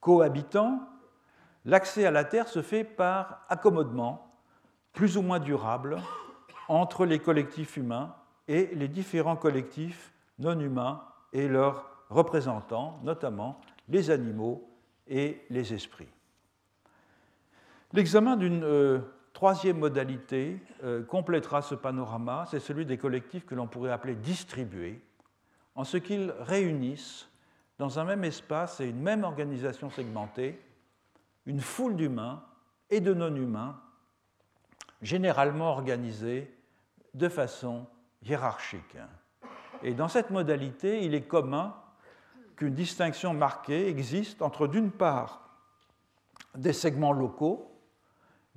[0.00, 0.80] cohabitants,
[1.64, 4.32] l'accès à la Terre se fait par accommodement,
[4.92, 5.98] plus ou moins durable,
[6.68, 8.14] entre les collectifs humains
[8.48, 14.68] et les différents collectifs non humains et leurs représentants, notamment les animaux
[15.06, 16.08] et les esprits.
[17.92, 19.00] L'examen d'une euh,
[19.38, 25.00] troisième modalité euh, complétera ce panorama, c'est celui des collectifs que l'on pourrait appeler distribués,
[25.76, 27.28] en ce qu'ils réunissent
[27.78, 30.60] dans un même espace et une même organisation segmentée
[31.46, 32.42] une foule d'humains
[32.90, 33.80] et de non-humains,
[35.02, 36.52] généralement organisés
[37.14, 37.86] de façon
[38.24, 38.96] hiérarchique.
[39.84, 41.76] Et dans cette modalité, il est commun
[42.56, 45.48] qu'une distinction marquée existe entre, d'une part,
[46.56, 47.77] des segments locaux,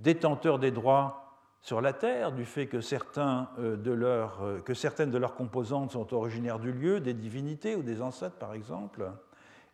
[0.01, 1.21] détenteurs des droits
[1.61, 6.59] sur la Terre, du fait que, euh, euh, que certaines de leurs composantes sont originaires
[6.59, 9.11] du lieu, des divinités ou des ancêtres par exemple,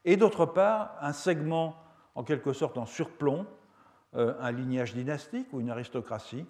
[0.04, 1.76] et d'autre part, un segment
[2.16, 3.46] en quelque sorte en surplomb,
[4.16, 6.46] euh, un lignage dynastique ou une aristocratie,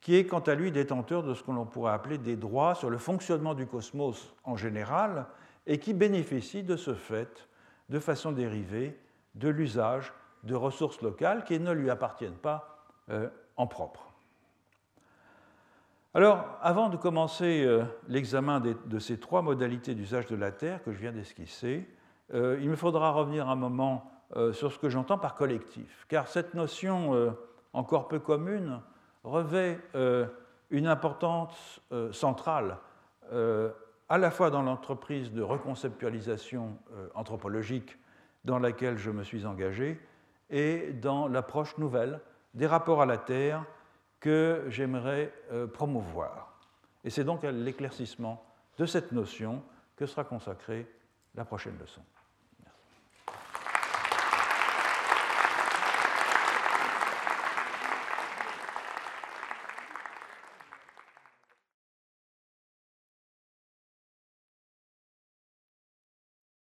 [0.00, 2.90] qui est quant à lui détenteur de ce que l'on pourrait appeler des droits sur
[2.90, 5.26] le fonctionnement du cosmos en général,
[5.66, 7.48] et qui bénéficie de ce fait,
[7.88, 8.98] de façon dérivée,
[9.34, 10.12] de l'usage
[10.42, 12.73] de ressources locales qui ne lui appartiennent pas
[13.10, 14.12] euh, en propre.
[16.14, 20.90] Alors, avant de commencer euh, l'examen de ces trois modalités d'usage de la Terre que
[20.90, 21.86] je viens d'esquisser,
[22.32, 24.10] euh, il me faudra revenir un moment
[24.52, 27.36] sur ce que j'entends par collectif, car cette notion
[27.72, 28.80] encore peu commune
[29.22, 29.78] revêt
[30.70, 31.80] une importance
[32.10, 32.78] centrale
[33.30, 36.76] à la fois dans l'entreprise de reconceptualisation
[37.14, 37.96] anthropologique
[38.44, 40.00] dans laquelle je me suis engagé
[40.50, 42.20] et dans l'approche nouvelle
[42.54, 43.64] des rapports à la Terre
[44.20, 45.32] que j'aimerais
[45.74, 46.58] promouvoir.
[47.04, 48.42] Et c'est donc à l'éclaircissement
[48.78, 49.62] de cette notion
[49.96, 50.86] que sera consacrée
[51.34, 52.02] la prochaine leçon.